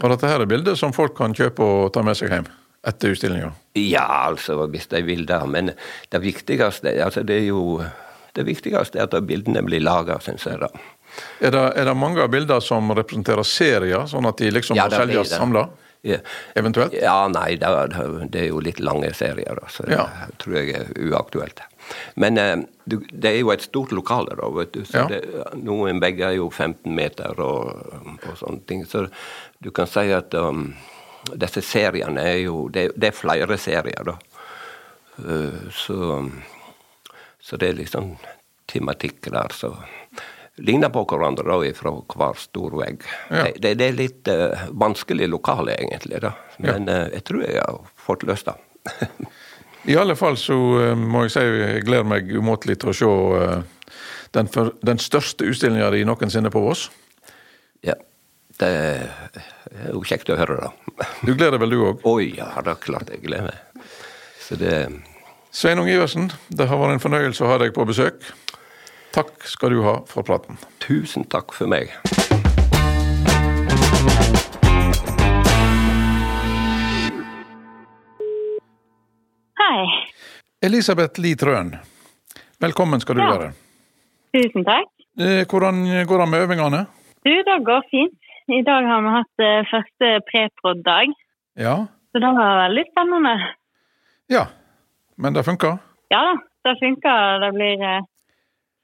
Og 0.00 0.10
dette 0.12 0.28
her 0.30 0.40
er 0.44 0.46
bilder 0.46 0.76
som 0.78 0.92
folk 0.94 1.16
kan 1.18 1.34
kjøpe 1.34 1.58
og 1.64 1.92
ta 1.92 2.02
med 2.06 2.14
seg 2.18 2.30
hjem 2.30 2.46
etter 2.88 3.10
utstillinga? 3.14 3.48
Ja, 3.74 4.04
altså, 4.28 4.54
hvis 4.70 4.86
de 4.92 5.00
vil 5.02 5.24
det. 5.26 5.40
Men 5.50 5.72
det 6.12 6.20
viktigste 6.22 6.92
altså 7.04 7.24
det 7.26 7.40
er 7.42 7.48
jo 7.50 7.82
det 8.38 8.44
viktigste 8.46 9.00
er 9.00 9.08
at 9.08 9.16
bildene 9.26 9.64
blir 9.66 9.80
laga, 9.82 10.20
syns 10.22 10.44
jeg. 10.46 10.60
da. 10.60 10.68
Er 11.42 11.50
det, 11.50 11.62
er 11.80 11.88
det 11.88 11.96
mange 11.98 12.22
av 12.22 12.30
bildene 12.30 12.62
som 12.62 12.92
representerer 12.94 13.42
serier, 13.48 14.04
sånn 14.06 14.28
at 14.28 14.38
de 14.38 14.50
liksom 14.54 14.76
Ja, 14.78 14.84
må 14.86 14.94
selges 15.00 15.32
samla? 15.34 15.64
Ja. 16.06 16.20
Eventuelt? 16.54 16.92
Ja, 16.94 17.16
nei, 17.32 17.56
det, 17.58 17.66
er- 17.66 18.28
det 18.30 18.44
er 18.44 18.46
jo 18.52 18.60
litt 18.62 18.78
lange 18.78 19.10
serier, 19.18 19.58
da, 19.58 19.66
så 19.66 19.88
Ja. 19.90 20.04
det 20.28 20.38
tror 20.38 20.54
jeg 20.60 20.76
er 20.76 20.92
uaktuelt. 21.10 21.60
Men 22.14 22.38
eh, 22.38 22.56
du, 22.84 22.98
det 23.12 23.30
er 23.30 23.40
jo 23.40 23.52
et 23.52 23.64
stort 23.64 23.92
lokale, 23.96 24.36
da, 24.38 24.48
vet 24.54 24.72
du. 24.74 24.84
Så 24.84 25.02
Ja. 25.02 25.06
det, 25.10 25.22
noen 25.62 26.00
vegger 26.02 26.30
er 26.30 26.38
jo 26.38 26.50
15 26.50 26.94
meter 26.94 27.40
og, 27.44 27.92
og 28.18 28.38
sånne 28.40 28.64
ting. 28.68 28.84
Så 28.86 29.06
du 29.58 29.70
kan 29.74 29.90
si 29.90 30.08
at 30.14 30.34
um, 30.34 30.72
disse 31.34 31.62
seriene 31.64 32.22
er 32.22 32.40
jo 32.46 32.68
Det, 32.72 32.90
det 32.96 33.12
er 33.12 33.16
flere 33.16 33.58
serier, 33.58 34.04
da. 34.04 34.18
Uh, 35.18 35.68
så, 35.74 36.28
så 37.40 37.56
det 37.56 37.72
er 37.72 37.80
liksom 37.82 38.16
tematikk 38.68 39.30
der 39.32 39.54
som 39.56 39.78
ligner 40.58 40.90
på 40.90 41.04
hverandre 41.06 41.46
da, 41.46 41.72
fra 41.74 41.92
hver 41.94 42.38
stor 42.38 42.74
vegg. 42.80 43.04
Ja. 43.30 43.46
Det, 43.54 43.74
det, 43.78 43.86
er 43.86 43.98
litt 43.98 44.30
uh, 44.30 44.68
vanskelig 44.70 45.28
lokale, 45.30 45.76
egentlig, 45.78 46.20
da. 46.24 46.34
men 46.58 46.88
uh, 46.90 47.06
jeg 47.14 47.24
tror 47.28 47.44
jeg 47.44 47.62
har 47.62 47.92
fått 48.08 48.26
løst 48.28 48.50
det. 48.50 48.58
I 49.88 49.96
alle 49.96 50.16
fall 50.18 50.36
så 50.40 50.54
uh, 50.54 50.92
må 50.98 51.24
jeg 51.26 51.34
si 51.34 51.44
jeg 51.44 51.84
gleder 51.88 52.08
meg 52.08 52.28
umåtelig 52.28 52.78
til 52.82 52.92
å 52.92 52.96
se 52.96 53.10
den, 54.36 54.50
for, 54.52 54.74
den 54.84 55.00
største 55.00 55.48
utstillinga 55.48 55.88
di 55.94 56.04
noensinne 56.04 56.52
på 56.52 56.62
Voss. 56.64 56.88
Ja. 57.86 57.96
Det 58.58 58.68
er 58.68 59.92
jo 59.92 60.02
kjekt 60.02 60.32
å 60.34 60.36
høre, 60.36 60.58
da. 60.66 61.06
Du 61.22 61.30
gleder 61.30 61.60
vel 61.62 61.72
du 61.72 61.78
òg? 61.78 62.02
Oi, 62.10 62.32
ja, 62.40 62.50
det 62.64 62.74
er 62.74 62.82
klart 62.82 63.12
jeg 63.14 63.22
gleder 63.22 63.52
meg. 63.52 63.86
Så 64.42 64.58
det 64.58 64.74
Sveinung 65.54 65.88
Iversen, 65.88 66.28
det 66.50 66.66
har 66.68 66.80
vært 66.80 66.98
en 66.98 67.04
fornøyelse 67.06 67.46
å 67.46 67.52
ha 67.52 67.62
deg 67.62 67.72
på 67.76 67.86
besøk. 67.88 68.26
Takk 69.14 69.46
skal 69.48 69.72
du 69.72 69.84
ha 69.86 70.00
for 70.10 70.26
praten. 70.26 70.58
Tusen 70.84 71.24
takk 71.30 71.54
for 71.56 71.70
meg. 71.70 71.94
Hei. 79.68 79.84
Elisabeth 80.62 81.20
Lie 81.20 81.36
Trøen, 81.36 81.74
velkommen 82.60 83.00
skal 83.00 83.16
du 83.16 83.20
Ja. 83.22 83.30
være. 83.36 83.52
Tusen 84.34 84.64
takk. 84.64 84.88
Eh, 85.18 85.44
Hvordan 85.46 86.06
går 86.06 86.18
det 86.18 86.28
med 86.28 86.40
øvingene? 86.46 86.86
Du, 87.24 87.30
det 87.30 87.64
går 87.66 87.82
fint. 87.90 88.18
I 88.48 88.62
dag 88.62 88.82
har 88.86 89.00
vi 89.02 89.08
hatt 89.08 89.38
eh, 89.44 89.64
første 89.70 90.20
preprod-dag, 90.30 91.12
Ja? 91.56 91.74
så 92.12 92.18
det 92.20 92.30
var 92.36 92.68
veldig 92.68 92.84
spennende. 92.92 93.54
Ja. 94.30 94.46
Men 95.18 95.32
det 95.34 95.44
funka? 95.44 95.78
Ja 96.10 96.20
da, 96.22 96.34
det 96.64 96.78
funker. 96.80 97.40
Det 97.40 97.52
blir 97.54 97.82
eh, 97.82 98.00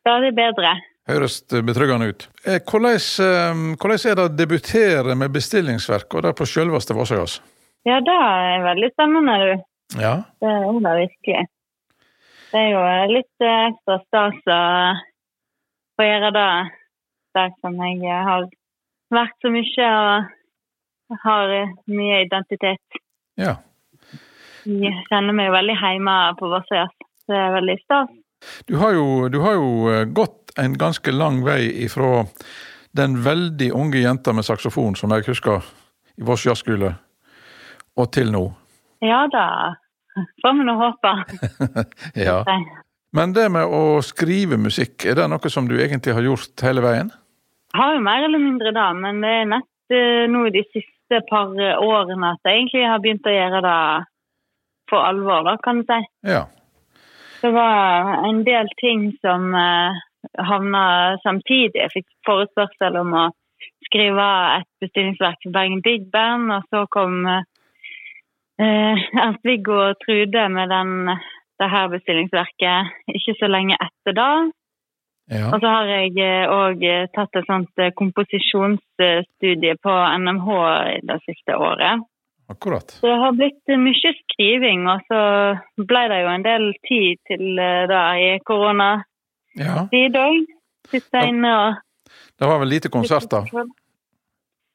stadig 0.03 0.35
bedre. 0.35 0.81
Høres 1.09 1.41
betryggende 1.49 2.09
ut. 2.09 2.29
Hvordan, 2.45 3.77
hvordan 3.81 4.11
er 4.11 4.15
det 4.15 4.25
å 4.25 4.37
debutere 4.37 5.15
med 5.17 5.31
bestillingsverk, 5.33 6.15
og 6.15 6.23
det 6.23 6.35
på 6.37 6.45
selveste 6.47 6.95
Vossøyas? 6.95 7.41
Ja, 7.85 8.01
det 8.01 8.13
er 8.21 8.63
veldig 8.65 8.91
spennende, 8.93 9.39
du. 9.39 9.63
Ja. 10.01 10.15
Det 10.41 10.51
er 10.51 10.81
da 10.85 10.95
virkelig. 10.99 11.45
Det 12.55 12.61
er 12.61 12.71
jo 12.71 12.83
eh, 12.87 13.05
litt 13.11 13.43
eh, 13.45 13.67
ekstra 13.71 13.99
stas 14.05 14.51
å 14.55 14.59
få 15.99 16.07
gjøre 16.07 16.31
det 16.35 16.51
der 17.35 17.55
som 17.63 17.79
jeg 17.83 18.03
eh, 18.07 18.27
har 18.29 18.47
vært 19.15 19.35
så 19.43 19.51
mye 19.55 19.89
og 19.99 21.19
har 21.25 21.55
mye 21.91 22.25
identitet. 22.27 23.01
ja. 23.41 23.59
Jeg 24.65 24.95
kjenner 25.11 25.37
meg 25.37 25.51
jo 25.51 25.53
veldig 25.53 25.75
hjemme 25.77 26.13
på 26.39 26.49
Vassøya. 26.49 26.87
Det 27.29 27.37
er 27.37 27.51
veldig 27.53 27.75
stas. 27.83 28.15
Du 28.65 28.79
har, 28.81 28.95
jo, 28.97 29.27
du 29.29 29.37
har 29.43 29.59
jo 29.59 29.91
gått 30.17 30.55
en 30.57 30.73
ganske 30.81 31.13
lang 31.13 31.43
vei 31.45 31.67
ifra 31.85 32.25
den 32.97 33.19
veldig 33.25 33.69
unge 33.77 34.01
jenta 34.01 34.33
med 34.33 34.47
saksofon 34.47 34.97
som 34.97 35.13
jeg 35.13 35.27
husker 35.29 35.67
i 36.17 36.25
Voss 36.25 36.47
jazzskole, 36.47 36.95
og 37.99 38.13
til 38.15 38.33
nå. 38.33 38.45
Ja 39.05 39.25
da, 39.33 39.75
får 40.43 40.57
vi 40.59 40.67
nå 40.69 40.79
håpe. 40.81 41.13
Ja. 42.27 42.41
Men 43.15 43.35
det 43.35 43.47
med 43.55 43.71
å 43.71 44.01
skrive 44.03 44.59
musikk, 44.59 45.05
er 45.07 45.19
det 45.19 45.29
noe 45.31 45.51
som 45.53 45.69
du 45.71 45.77
egentlig 45.79 46.17
har 46.17 46.27
gjort 46.27 46.65
hele 46.67 46.83
veien? 46.83 47.13
Jeg 47.75 47.81
har 47.83 47.95
jo 47.95 48.03
mer 48.07 48.27
eller 48.27 48.43
mindre 48.43 48.73
det, 48.75 48.89
men 48.99 49.23
det 49.23 49.31
er 49.31 49.47
nett 49.53 49.71
nå 49.95 50.01
nå 50.33 50.49
de 50.51 50.63
siste 50.73 51.21
par 51.29 51.53
årene 51.53 52.31
at 52.33 52.49
jeg 52.49 52.57
egentlig 52.57 52.85
har 52.89 53.03
begynt 53.03 53.27
å 53.29 53.35
gjøre 53.35 53.61
det 53.63 53.79
for 54.91 55.05
alvor, 55.05 55.45
da, 55.45 55.57
kan 55.63 55.81
du 55.81 55.89
si. 55.89 56.01
Ja. 56.29 56.45
Det 57.45 57.53
var 57.53 58.25
en 58.29 58.43
del 58.47 58.69
ting 58.81 59.11
som 59.21 59.53
uh, 59.53 59.97
havna 60.41 60.85
samtidig. 61.23 61.77
Jeg 61.77 61.93
fikk 61.93 62.07
forespørsel 62.27 62.97
om 63.01 63.13
å 63.13 63.25
skrive 63.89 64.29
et 64.59 64.69
bestillingsverk 64.81 65.43
for 65.45 65.57
Bergen 65.57 65.83
Big 65.85 66.09
Band, 66.13 66.53
og 66.53 66.65
så 66.73 66.85
kom 66.93 67.25
uh, 67.29 67.45
Ernst-Viggo 68.63 69.75
og 69.91 69.97
Trude 70.05 70.49
med 70.49 70.71
den, 70.71 71.09
det 71.61 71.71
her 71.71 71.89
bestillingsverket 71.91 72.93
ikke 73.19 73.35
så 73.41 73.49
lenge 73.51 73.77
etter 73.83 74.15
da. 74.17 74.29
ja. 75.33 75.49
Og 75.51 75.61
så 75.61 75.67
har 75.75 75.91
jeg 75.91 76.49
òg 76.53 76.85
tatt 77.17 77.37
et 77.41 77.47
sånt 77.49 77.83
eh, 77.83 77.93
komposisjonsstudie 77.99 79.77
på 79.83 79.95
NMH 80.21 80.51
det 81.11 81.19
siste 81.27 81.57
året. 81.57 82.05
Akkurat. 82.49 82.91
Så 83.01 83.07
det 83.09 83.21
har 83.23 83.33
blitt 83.39 83.73
eh, 83.73 83.81
mye 83.81 84.11
skriving, 84.21 84.85
og 84.93 85.01
så 85.09 85.21
ble 85.89 86.03
det 86.13 86.19
jo 86.21 86.29
en 86.35 86.45
del 86.45 86.67
tid 86.85 87.23
til 87.31 87.59
eh, 87.59 87.87
det 87.91 88.03
i 88.21 88.29
koronatid 88.45 89.11
Ja. 89.57 89.87
òg. 89.89 90.45
Sitte 90.91 91.21
inne 91.31 91.51
og 91.57 91.75
Det 92.39 92.47
var 92.47 92.59
vel 92.61 92.69
lite 92.69 92.91
konserter? 92.93 93.47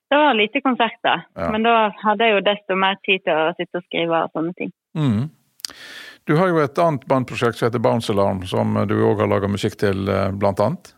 Det 0.10 0.17
var 0.17 0.34
lite 0.34 0.62
konserter, 0.65 1.26
Ja. 1.38 1.50
men 1.54 1.63
da 1.63 1.91
hadde 2.04 2.26
jeg 2.26 2.34
jo 2.34 2.45
desto 2.45 2.76
mer 2.76 2.95
tid 3.06 3.22
til 3.24 3.34
å 3.34 3.52
sitte 3.58 3.78
og 3.78 3.84
skrive 3.86 4.24
og 4.24 4.32
sånne 4.34 4.54
ting. 4.58 4.72
Mm. 4.98 5.30
Du 6.26 6.36
har 6.38 6.48
jo 6.50 6.58
et 6.63 6.80
annet 6.82 7.06
bandprosjekt 7.10 7.58
som 7.60 7.67
heter 7.69 7.80
Bounce 7.82 8.10
Alarm, 8.13 8.41
som 8.45 8.74
du 8.89 8.95
òg 9.06 9.19
har 9.22 9.30
laga 9.30 9.48
musikk 9.48 9.78
til, 9.78 10.10
eh, 10.10 10.32
blant 10.32 10.60
annet. 10.60 10.93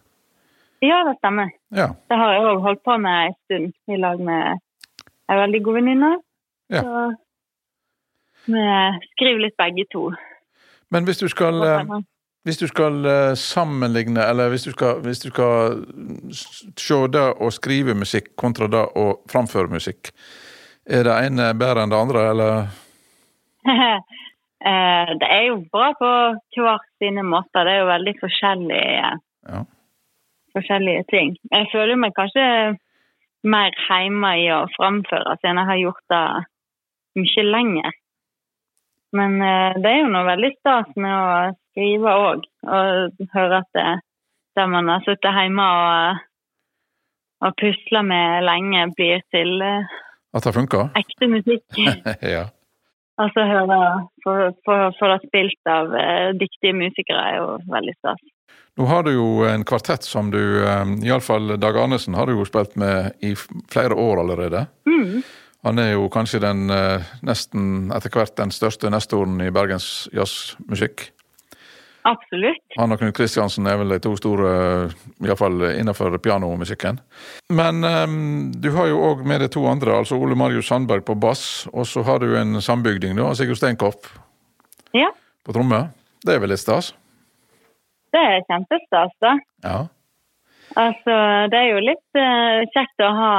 Ja, 0.81 1.03
det 1.05 1.17
stemmer. 1.19 1.51
Ja. 1.71 1.87
Det 2.09 2.17
har 2.17 2.33
jeg 2.33 2.41
òg 2.43 2.61
holdt 2.63 2.83
på 2.83 2.97
med 2.99 3.27
en 3.27 3.35
stund 3.45 3.73
i 3.95 3.97
lag 4.01 4.19
med 4.19 4.59
ei 5.29 5.35
veldig 5.37 5.63
god 5.63 5.73
venninne. 5.75 6.11
Ja. 6.69 6.81
Så 6.81 7.15
vi 8.47 8.63
skriver 9.11 9.39
litt 9.45 9.57
begge 9.57 9.85
to. 9.91 10.09
Men 10.89 11.05
hvis 11.05 11.19
du 11.19 11.27
skal 11.27 11.61
Hvis 12.43 12.57
du 12.57 12.65
skal 12.67 13.05
eh, 13.05 13.33
sammenligne, 13.37 14.23
eller 14.25 14.49
hvis 14.49 14.63
du 14.65 14.71
skal, 14.73 15.01
hvis 15.05 15.19
du 15.21 15.27
skal 15.29 15.83
se 16.79 16.97
det 17.13 17.25
å 17.37 17.51
skrive 17.53 17.93
musikk 17.93 18.31
kontra 18.39 18.65
det 18.71 18.81
å 18.97 19.11
framføre 19.29 19.69
musikk, 19.69 20.09
er 20.89 21.05
det 21.05 21.17
ene 21.27 21.51
bedre 21.53 21.83
enn 21.85 21.93
det 21.93 21.99
andre, 22.01 22.25
eller? 22.33 22.71
Eh, 24.61 25.11
det 25.17 25.25
er 25.25 25.47
jo 25.47 25.55
bra 25.73 25.87
på 25.97 26.07
hver 26.53 26.83
sine 27.01 27.23
måter. 27.25 27.65
Det 27.65 27.71
er 27.73 27.79
jo 27.79 27.87
veldig 27.87 28.11
forskjellige, 28.19 29.07
Ja. 29.49 29.61
forskjellige 30.53 31.05
ting. 31.09 31.31
Jeg 31.49 31.65
føler 31.71 31.97
meg 31.97 32.13
kanskje 32.13 32.43
mer 33.41 33.73
hjemme 33.87 34.35
i 34.37 34.45
å 34.53 34.59
framføre, 34.75 35.33
siden 35.41 35.57
jeg 35.63 35.65
har 35.71 35.79
gjort 35.81 36.13
det 36.13 36.21
mye 37.23 37.45
lenger. 37.47 37.97
Men 39.17 39.41
eh, 39.41 39.81
det 39.81 39.89
er 39.95 39.99
jo 40.03 40.13
noe 40.13 40.29
veldig 40.29 40.51
stas 40.59 40.93
med 40.93 41.09
å 41.09 41.33
skrive 41.71 42.13
òg, 42.27 42.45
og 42.67 43.27
høre 43.35 43.61
at 43.63 43.69
det, 43.77 43.89
det 44.57 44.67
man 44.69 44.91
har 44.91 45.03
sittet 45.05 45.37
hjemme 45.37 45.65
og, 45.65 46.23
og 47.47 47.59
pusla 47.61 48.03
med 48.05 48.47
lenge, 48.47 48.87
blir 48.97 49.23
til 49.33 49.61
eh, 49.65 49.99
At 50.35 50.47
det 50.47 50.55
funker? 50.55 50.91
ekte 51.01 51.31
musikk. 51.31 51.65
ja. 52.35 52.49
Altså 53.21 53.43
høre 53.45 53.79
få, 54.23 55.07
det 55.11 55.19
spilt 55.27 55.69
av 55.69 55.95
eh, 55.97 56.29
dyktige 56.39 56.77
musikere 56.77 57.25
er 57.31 57.41
jo 57.41 57.49
veldig 57.71 57.97
stas. 57.99 58.21
Nå 58.79 58.87
har 58.87 59.03
du 59.03 59.11
jo 59.11 59.27
en 59.45 59.65
kvartett 59.67 60.05
som 60.07 60.31
du, 60.31 60.41
eh, 60.63 60.95
iallfall 61.05 61.57
Dag 61.59 61.77
Arnesen 61.77 62.15
har 62.17 62.27
du 62.27 62.37
jo 62.37 62.47
spilt 62.47 62.77
med 62.79 63.11
i 63.19 63.35
flere 63.35 63.97
år 63.97 64.23
allerede. 64.23 64.65
Mm. 64.87 65.21
Han 65.67 65.77
er 65.77 65.91
jo 65.93 66.07
kanskje 66.09 66.41
den 66.41 66.71
eh, 66.73 67.09
nesten 67.27 67.91
etter 67.93 68.13
hvert 68.15 68.33
den 68.39 68.53
største 68.55 68.89
nestoren 68.89 69.37
i 69.43 69.51
Bergens 69.53 70.07
jazzmusikk. 70.15 71.11
Absolutt. 72.07 72.63
Han 72.79 72.93
og 72.95 73.01
Knut 73.01 73.13
Kristiansen 73.17 73.67
er 73.69 73.77
vel 73.77 73.93
de 73.93 73.99
to 74.01 74.15
store, 74.17 74.53
iallfall 75.21 75.67
innenfor 75.69 76.15
pianomusikken. 76.23 76.97
Men 77.53 77.83
um, 77.85 78.15
du 78.57 78.71
har 78.73 78.89
jo 78.89 79.03
òg 79.11 79.21
med 79.27 79.43
deg 79.43 79.51
to 79.53 79.67
andre, 79.69 79.99
altså 80.01 80.17
Ole 80.17 80.37
Marius 80.39 80.71
Sandberg 80.71 81.05
på 81.05 81.17
bass, 81.21 81.67
og 81.73 81.85
så 81.89 82.01
har 82.07 82.23
du 82.23 82.33
en 82.39 82.57
sambygding, 82.61 83.13
da, 83.19 83.29
Sigurd 83.37 83.61
Steinkopp 83.61 84.09
Ja, 84.97 85.11
på 85.45 85.53
tromme. 85.55 85.85
Det 86.25 86.35
er 86.35 86.41
vel 86.43 86.53
litt 86.53 86.63
stas? 86.63 86.93
det 88.11 88.21
er 88.21 88.41
kjempestas, 88.49 89.13
da. 89.23 89.35
Ja. 89.63 89.77
Altså, 90.79 91.15
det 91.51 91.59
er 91.59 91.69
jo 91.69 91.83
litt 91.83 92.19
uh, 92.19 92.63
kjekt 92.73 93.03
å 93.03 93.11
ha 93.15 93.35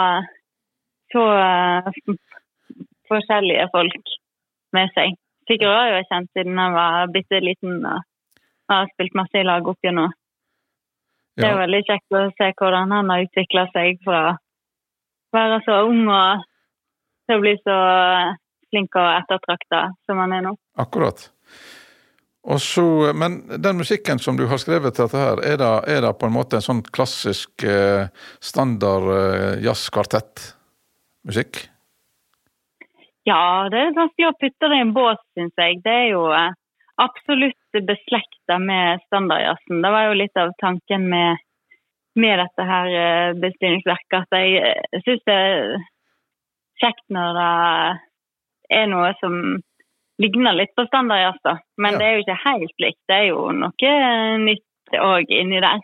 to 1.13 1.25
uh, 1.25 2.17
forskjellige 3.11 3.69
folk 3.73 4.15
med 4.77 4.93
seg. 4.97 5.19
Sigurd 5.49 5.77
har 5.77 5.91
jo 5.93 6.07
kjent 6.09 6.31
siden 6.37 6.61
jeg 6.61 6.75
var 6.77 7.13
bitte 7.13 7.41
liten 7.45 7.81
og 7.83 8.09
har 8.71 8.91
spilt 8.93 9.17
masse 9.19 9.41
i 9.41 9.47
lag 9.47 9.67
opp 9.69 9.81
gjennom. 9.83 10.13
Det 11.37 11.49
er 11.49 11.55
ja. 11.55 11.61
veldig 11.63 11.83
kjekt 11.89 12.17
å 12.17 12.23
se 12.37 12.51
hvordan 12.61 12.93
han 12.93 13.11
har 13.11 13.25
utvikla 13.25 13.67
seg 13.73 14.01
fra 14.05 14.23
å 14.33 15.37
være 15.37 15.61
så 15.65 15.79
ung 15.89 16.03
og 16.13 16.43
til 17.27 17.39
å 17.39 17.43
bli 17.43 17.55
så 17.63 17.77
flink 18.73 18.99
og 19.01 19.09
ettertrakta 19.15 19.87
som 20.07 20.21
han 20.21 20.35
er 20.37 20.45
nå. 20.45 20.53
Akkurat. 20.81 21.31
Så, 22.59 23.13
Men 23.15 23.45
den 23.63 23.77
musikken 23.79 24.19
som 24.19 24.37
du 24.37 24.49
har 24.51 24.59
skrevet 24.59 24.97
til 24.97 25.07
dette 25.07 25.19
her, 25.19 25.43
er 25.47 25.61
det, 25.61 25.75
er 25.95 26.01
det 26.03 26.19
på 26.19 26.27
en 26.27 26.35
måte 26.35 26.59
en 26.59 26.65
sånn 26.65 26.81
klassisk 26.83 27.63
eh, 27.63 28.11
standard 28.43 29.07
eh, 29.15 29.63
jazzkvartettmusikk? 29.63 31.61
Ja, 33.31 33.71
det 33.71 33.79
er 33.79 33.95
vanskelig 33.95 34.33
å 34.33 34.39
putte 34.41 34.73
det 34.73 34.81
i 34.81 34.83
en 34.83 34.97
bås, 34.97 35.23
syns 35.39 35.55
jeg. 35.55 35.79
Det 35.85 35.95
er 35.95 36.09
jo 36.17 36.25
eh, 36.35 36.51
absolutt 37.01 37.79
beslekta 37.87 38.59
med 38.59 39.01
standardjazzen. 39.07 39.83
Det 39.83 39.91
var 39.91 40.09
jo 40.09 40.19
litt 40.21 40.37
av 40.37 40.53
tanken 40.61 41.09
med, 41.09 41.41
med 42.19 42.39
dette 42.43 42.67
her 42.69 42.93
eh, 43.01 43.33
bestillingsverket. 43.41 44.27
At 44.27 44.39
jeg 44.39 44.61
eh, 44.61 45.03
syns 45.07 45.23
det 45.29 45.37
er 45.37 45.77
kjekt 46.83 47.05
når 47.15 47.39
det 47.39 47.53
er 48.83 48.91
noe 48.91 49.13
som 49.21 49.39
ligner 50.23 50.55
litt 50.57 50.75
på 50.77 50.85
standardjazz, 50.87 51.41
da. 51.45 51.57
Men 51.79 51.97
Ja. 51.97 51.99
det 51.99 52.07
er 52.07 52.13
jo 52.15 52.25
ikke 52.27 52.43
helt 52.45 52.85
likt. 52.85 53.01
Det 53.09 53.17
er 53.17 53.27
jo 53.31 53.47
noe 53.57 53.95
nytt 54.43 54.99
òg 55.01 55.33
inni 55.33 55.61
der. 55.65 55.81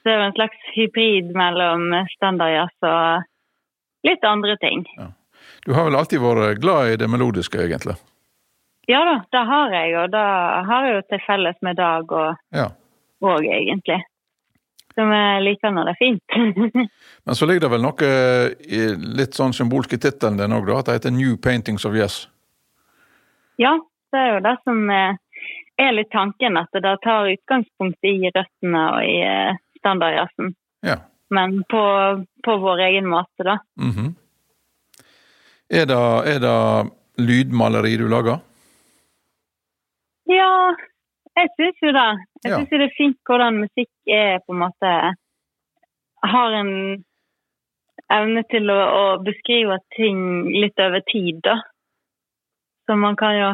Så 0.00 0.08
det 0.08 0.12
er 0.12 0.20
jo 0.20 0.28
en 0.30 0.38
slags 0.38 0.68
hybrid 0.76 1.32
mellom 1.36 1.90
standardjazz 2.14 2.86
og 2.88 3.26
litt 4.08 4.24
andre 4.24 4.56
ting. 4.62 4.86
Du 5.66 5.74
har 5.76 5.84
vel 5.84 5.98
alltid 5.98 6.22
vært 6.22 6.62
glad 6.62 6.94
i 6.94 6.96
det 6.96 7.08
melodiske, 7.10 7.58
egentlig? 7.60 7.98
Ja 8.88 9.00
da, 9.06 9.16
det 9.32 9.42
har 9.46 9.74
jeg, 9.74 9.96
og 10.00 10.10
det 10.14 10.22
har 10.70 10.86
jeg 10.86 10.94
jo 10.96 11.02
til 11.10 11.20
felles 11.26 11.56
med 11.62 11.76
Dag 11.78 12.12
og, 12.12 12.36
Ja. 12.56 12.68
og 13.22 13.44
egentlig. 13.44 14.00
Som 14.98 15.12
jeg 15.14 15.42
liker 15.46 15.70
når 15.70 15.84
det 15.86 15.92
er 15.94 16.00
fint. 16.00 16.36
Men 17.26 17.34
så 17.38 17.46
ligger 17.46 17.60
det 17.68 17.70
vel 17.76 17.84
noe 17.84 18.08
i, 18.66 18.80
litt 19.20 19.36
sånn 19.38 19.52
symbolsk 19.54 19.92
i 19.94 20.00
tittelen 20.02 20.40
din 20.40 20.56
òg, 20.56 20.72
at 20.78 20.86
det 20.90 20.96
heter 20.98 21.14
New 21.14 21.36
Paintings 21.36 21.84
of 21.86 21.94
Yes. 21.94 22.24
ja, 23.60 23.76
det 24.10 24.18
er 24.18 24.32
jo 24.34 24.40
det 24.42 24.56
som 24.64 24.80
eh, 24.90 25.14
er 25.78 25.92
litt 25.94 26.10
tanken, 26.10 26.56
at 26.58 26.72
det 26.74 26.96
tar 27.04 27.28
utgangspunkt 27.30 28.02
i 28.08 28.16
røttene 28.26 28.80
og 28.96 29.04
i 29.06 29.20
eh, 29.22 29.54
standardjazzen. 29.78 30.54
Ja. 30.82 30.96
Men 31.30 31.60
på, 31.70 31.82
på 32.42 32.56
vår 32.58 32.82
egen 32.88 33.06
måte, 33.06 33.44
da. 33.46 33.58
Mhm. 33.78 34.14
er, 35.70 35.86
det, 35.86 36.00
er 36.34 36.40
det 36.42 36.56
lydmaleri 37.22 37.94
du 38.00 38.08
lager? 38.10 38.40
Ja, 40.30 40.54
jeg 41.38 41.50
syns 41.56 41.82
jo 41.82 41.92
det. 41.96 42.08
Jeg 42.44 42.52
syns 42.54 42.72
ja. 42.72 42.78
det 42.78 42.86
er 42.86 42.96
fint 42.96 43.18
hvordan 43.26 43.62
musikk 43.64 43.90
er 44.10 44.40
på 44.44 44.54
en 44.54 44.62
måte 44.64 44.92
Har 46.30 46.54
en 46.58 46.72
evne 48.12 48.42
til 48.50 48.70
å, 48.72 48.76
å 48.76 49.04
beskrive 49.24 49.78
ting 49.96 50.20
litt 50.50 50.80
over 50.82 51.02
tid, 51.08 51.38
da. 51.46 51.60
Så 52.88 52.96
man 52.98 53.16
kan 53.16 53.36
jo, 53.36 53.50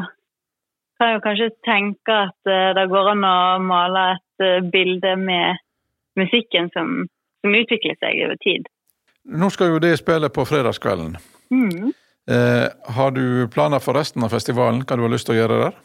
kan 1.00 1.12
jo 1.12 1.22
kanskje 1.24 1.50
tenke 1.66 2.16
at 2.24 2.50
eh, 2.50 2.72
det 2.78 2.86
går 2.90 3.12
an 3.12 3.26
å 3.28 3.36
male 3.62 4.06
et 4.14 4.46
eh, 4.46 4.64
bilde 4.72 5.12
med 5.20 5.60
musikken 6.16 6.70
som, 6.72 7.04
som 7.44 7.58
utvikler 7.58 7.98
seg 8.00 8.24
over 8.24 8.40
tid. 8.40 8.70
Nå 9.26 9.50
skal 9.52 9.74
jo 9.74 9.82
det 9.82 9.96
spille 10.00 10.30
på 10.32 10.46
fredagskvelden. 10.48 11.18
Mm. 11.52 11.92
Eh, 12.32 12.66
har 12.96 13.12
du 13.14 13.46
planer 13.52 13.82
for 13.82 13.98
resten 13.98 14.24
av 14.24 14.32
festivalen? 14.32 14.86
Hva 14.86 14.96
du 14.96 15.04
har 15.04 15.12
lyst 15.12 15.28
til 15.28 15.36
å 15.36 15.40
gjøre 15.42 15.60
der? 15.66 15.76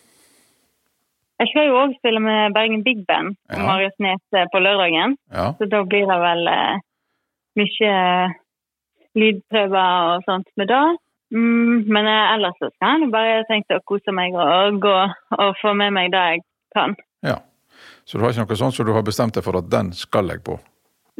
Jeg 1.41 1.49
skal 1.49 1.67
jo 1.71 1.77
òg 1.81 1.93
spille 1.97 2.19
med 2.21 2.53
Bergen 2.53 2.83
Big 2.85 2.99
Band 3.09 3.33
og 3.49 3.57
Ja. 3.57 3.65
Marius 3.65 3.95
Nese 4.03 4.43
på 4.53 4.59
lørdagen. 4.61 5.15
Ja. 5.33 5.47
Så 5.57 5.65
da 5.71 5.81
blir 5.89 6.05
det 6.05 6.19
vel 6.21 6.47
eh, 6.51 6.81
mye 7.57 7.93
lydprøver 9.17 10.15
og 10.15 10.23
sånt 10.27 10.47
med 10.59 10.69
det. 10.71 10.83
Mm, 11.33 11.87
men 11.87 12.07
eh, 12.11 12.33
ellers 12.35 12.57
så 12.59 12.69
skal 12.75 13.01
jeg 13.05 13.11
bare 13.13 13.43
tenke 13.49 13.77
å 13.79 13.83
kose 13.87 14.13
meg 14.15 14.35
og 14.35 14.79
gå 14.83 14.95
og 15.39 15.55
få 15.61 15.73
med 15.79 15.93
meg 15.97 16.11
det 16.13 16.25
jeg 16.33 16.43
kan. 16.75 16.95
ja. 17.25 17.39
Så 18.05 18.17
du 18.17 18.23
har 18.25 18.33
ikke 18.33 18.43
noe 18.49 18.57
sånt 18.59 18.75
som 18.75 18.85
du 18.85 18.91
har 18.93 19.03
bestemt 19.05 19.33
deg 19.37 19.43
for 19.45 19.57
at 19.57 19.69
den 19.71 19.91
skal 19.95 20.27
jeg 20.29 20.41
på? 20.45 20.57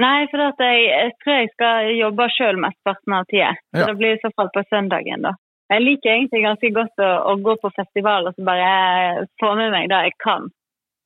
Nei, 0.02 0.26
for 0.32 0.42
jeg, 0.42 0.82
jeg 0.90 1.12
tror 1.24 1.36
jeg 1.40 1.50
skal 1.54 1.90
jobbe 1.96 2.26
sjøl 2.36 2.58
mesteparten 2.62 3.14
av 3.18 3.26
tida. 3.30 3.52
Så 3.72 3.80
Ja. 3.82 3.86
det 3.88 3.96
blir 3.98 4.14
i 4.18 4.22
så 4.22 4.30
fall 4.36 4.50
på 4.54 4.64
søndagen, 4.70 5.22
da. 5.26 5.32
Jeg 5.72 5.84
liker 5.86 6.12
egentlig 6.12 6.42
ganske 6.44 6.72
godt 6.76 7.00
å, 7.04 7.10
å 7.32 7.36
gå 7.40 7.56
på 7.62 7.72
festival 7.78 8.28
og 8.28 8.36
så 8.36 8.44
bare 8.48 9.26
få 9.40 9.54
med 9.60 9.72
meg 9.72 9.90
det 9.92 10.02
jeg 10.10 10.18
kan 10.24 10.50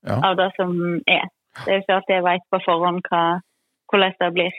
Ja. 0.05 0.19
av 0.21 0.35
det 0.37 0.51
som 0.57 0.71
er. 1.09 1.27
Det 1.65 1.69
er 1.71 1.77
jo 1.79 1.83
ikke 1.83 1.95
alltid 1.95 2.15
jeg 2.15 2.23
veit 2.25 2.43
på 2.53 2.59
forhånd 2.65 3.01
hva, 3.09 3.21
hvordan 3.89 4.13
det 4.19 4.31
blir. 4.35 4.57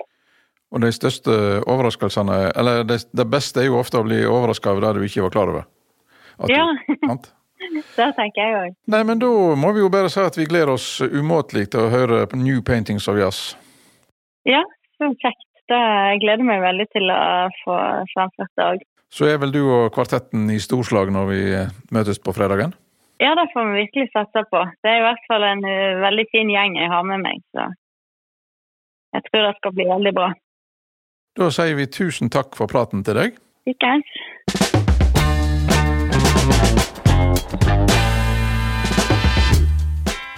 Og 0.74 0.80
de 0.82 0.88
største 0.90 1.30
overraskelsene 1.70 2.38
Eller 2.58 2.82
det, 2.82 2.96
det 3.14 3.26
beste 3.30 3.60
er 3.62 3.68
jo 3.68 3.78
ofte 3.78 4.00
å 4.00 4.06
bli 4.06 4.24
overraska 4.26 4.72
over 4.72 4.88
det 4.88 4.94
du 4.98 5.06
ikke 5.06 5.22
var 5.26 5.34
klar 5.34 5.52
over. 5.52 5.66
At 6.42 6.50
Ja. 6.50 6.66
sant? 7.06 7.32
Det 7.96 8.06
tenker 8.18 8.40
jeg 8.42 8.56
òg. 8.58 8.74
Nei, 8.92 9.02
men 9.08 9.18
da 9.18 9.26
må 9.56 9.70
vi 9.72 9.80
jo 9.80 9.88
bare 9.90 10.10
si 10.12 10.20
at 10.20 10.36
vi 10.36 10.44
gleder 10.46 10.74
oss 10.74 11.00
umåtelig 11.00 11.70
til 11.72 11.86
å 11.86 11.90
høre 11.90 12.26
New 12.36 12.60
Paintings 12.62 13.06
of 13.08 13.16
Jazz. 13.16 13.56
Ja, 14.44 14.60
så 14.98 15.08
kjekt. 15.22 15.46
Det 15.66 15.80
gleder 16.22 16.44
meg 16.46 16.60
veldig 16.62 16.86
til 16.92 17.08
å 17.10 17.22
få 17.64 17.78
framført 18.12 18.52
det 18.60 18.66
òg. 18.66 18.84
Så 19.12 19.28
er 19.30 19.38
vel 19.40 19.54
du 19.54 19.62
og 19.64 19.92
kvartetten 19.94 20.48
i 20.50 20.58
storslag 20.62 21.12
når 21.14 21.30
vi 21.30 21.40
eh, 21.54 21.72
møtes 21.94 22.18
på 22.22 22.34
fredagen? 22.36 22.74
Ja, 23.22 23.32
det 23.38 23.48
får 23.54 23.70
vi 23.70 23.82
virkelig 23.84 24.10
satse 24.12 24.42
på. 24.50 24.60
Det 24.84 24.90
er 24.92 25.00
i 25.00 25.06
hvert 25.06 25.22
fall 25.30 25.46
en 25.46 25.62
uh, 25.64 26.02
veldig 26.04 26.26
fin 26.34 26.50
gjeng 26.52 26.76
jeg 26.76 26.90
har 26.92 27.06
med 27.08 27.22
meg, 27.24 27.40
så 27.56 27.70
jeg 29.16 29.24
tror 29.30 29.46
det 29.46 29.54
skal 29.56 29.76
bli 29.78 29.88
veldig 29.88 30.14
bra. 30.18 30.28
Da 31.36 31.48
sier 31.52 31.78
vi 31.80 31.88
tusen 31.88 32.32
takk 32.32 32.56
for 32.58 32.68
praten 32.68 33.04
til 33.06 33.16
deg. 33.16 33.40
Likeens. 33.68 34.12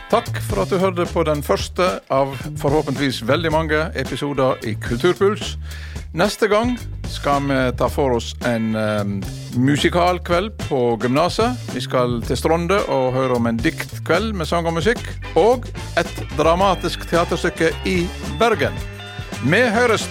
Takk 0.09 0.39
for 0.41 0.63
at 0.63 0.71
du 0.73 0.79
hørte 0.81 1.05
på 1.13 1.21
den 1.29 1.43
første 1.45 1.85
av 2.09 2.31
forhåpentligvis 2.57 3.21
veldig 3.29 3.51
mange 3.53 3.81
episoder 3.93 4.57
i 4.65 4.73
Kulturpuls. 4.81 5.59
Neste 6.17 6.49
gang 6.49 6.79
skal 7.13 7.45
vi 7.45 7.59
ta 7.77 7.91
for 7.93 8.17
oss 8.17 8.31
en 8.49 8.71
um, 8.73 9.19
musikalkveld 9.61 10.55
på 10.65 10.81
gymnaset. 11.03 11.61
Vi 11.77 11.85
skal 11.85 12.23
til 12.25 12.41
Stronde 12.41 12.81
og 12.89 13.13
høre 13.19 13.37
om 13.37 13.51
en 13.53 13.61
diktkveld 13.61 14.33
med 14.33 14.49
sang 14.49 14.65
og 14.71 14.79
musikk. 14.81 15.05
Og 15.37 15.69
et 16.01 16.25
dramatisk 16.41 17.05
teaterstykke 17.13 17.75
i 17.85 18.01
Bergen. 18.41 18.81
Vi 19.45 19.65
høres! 19.77 20.09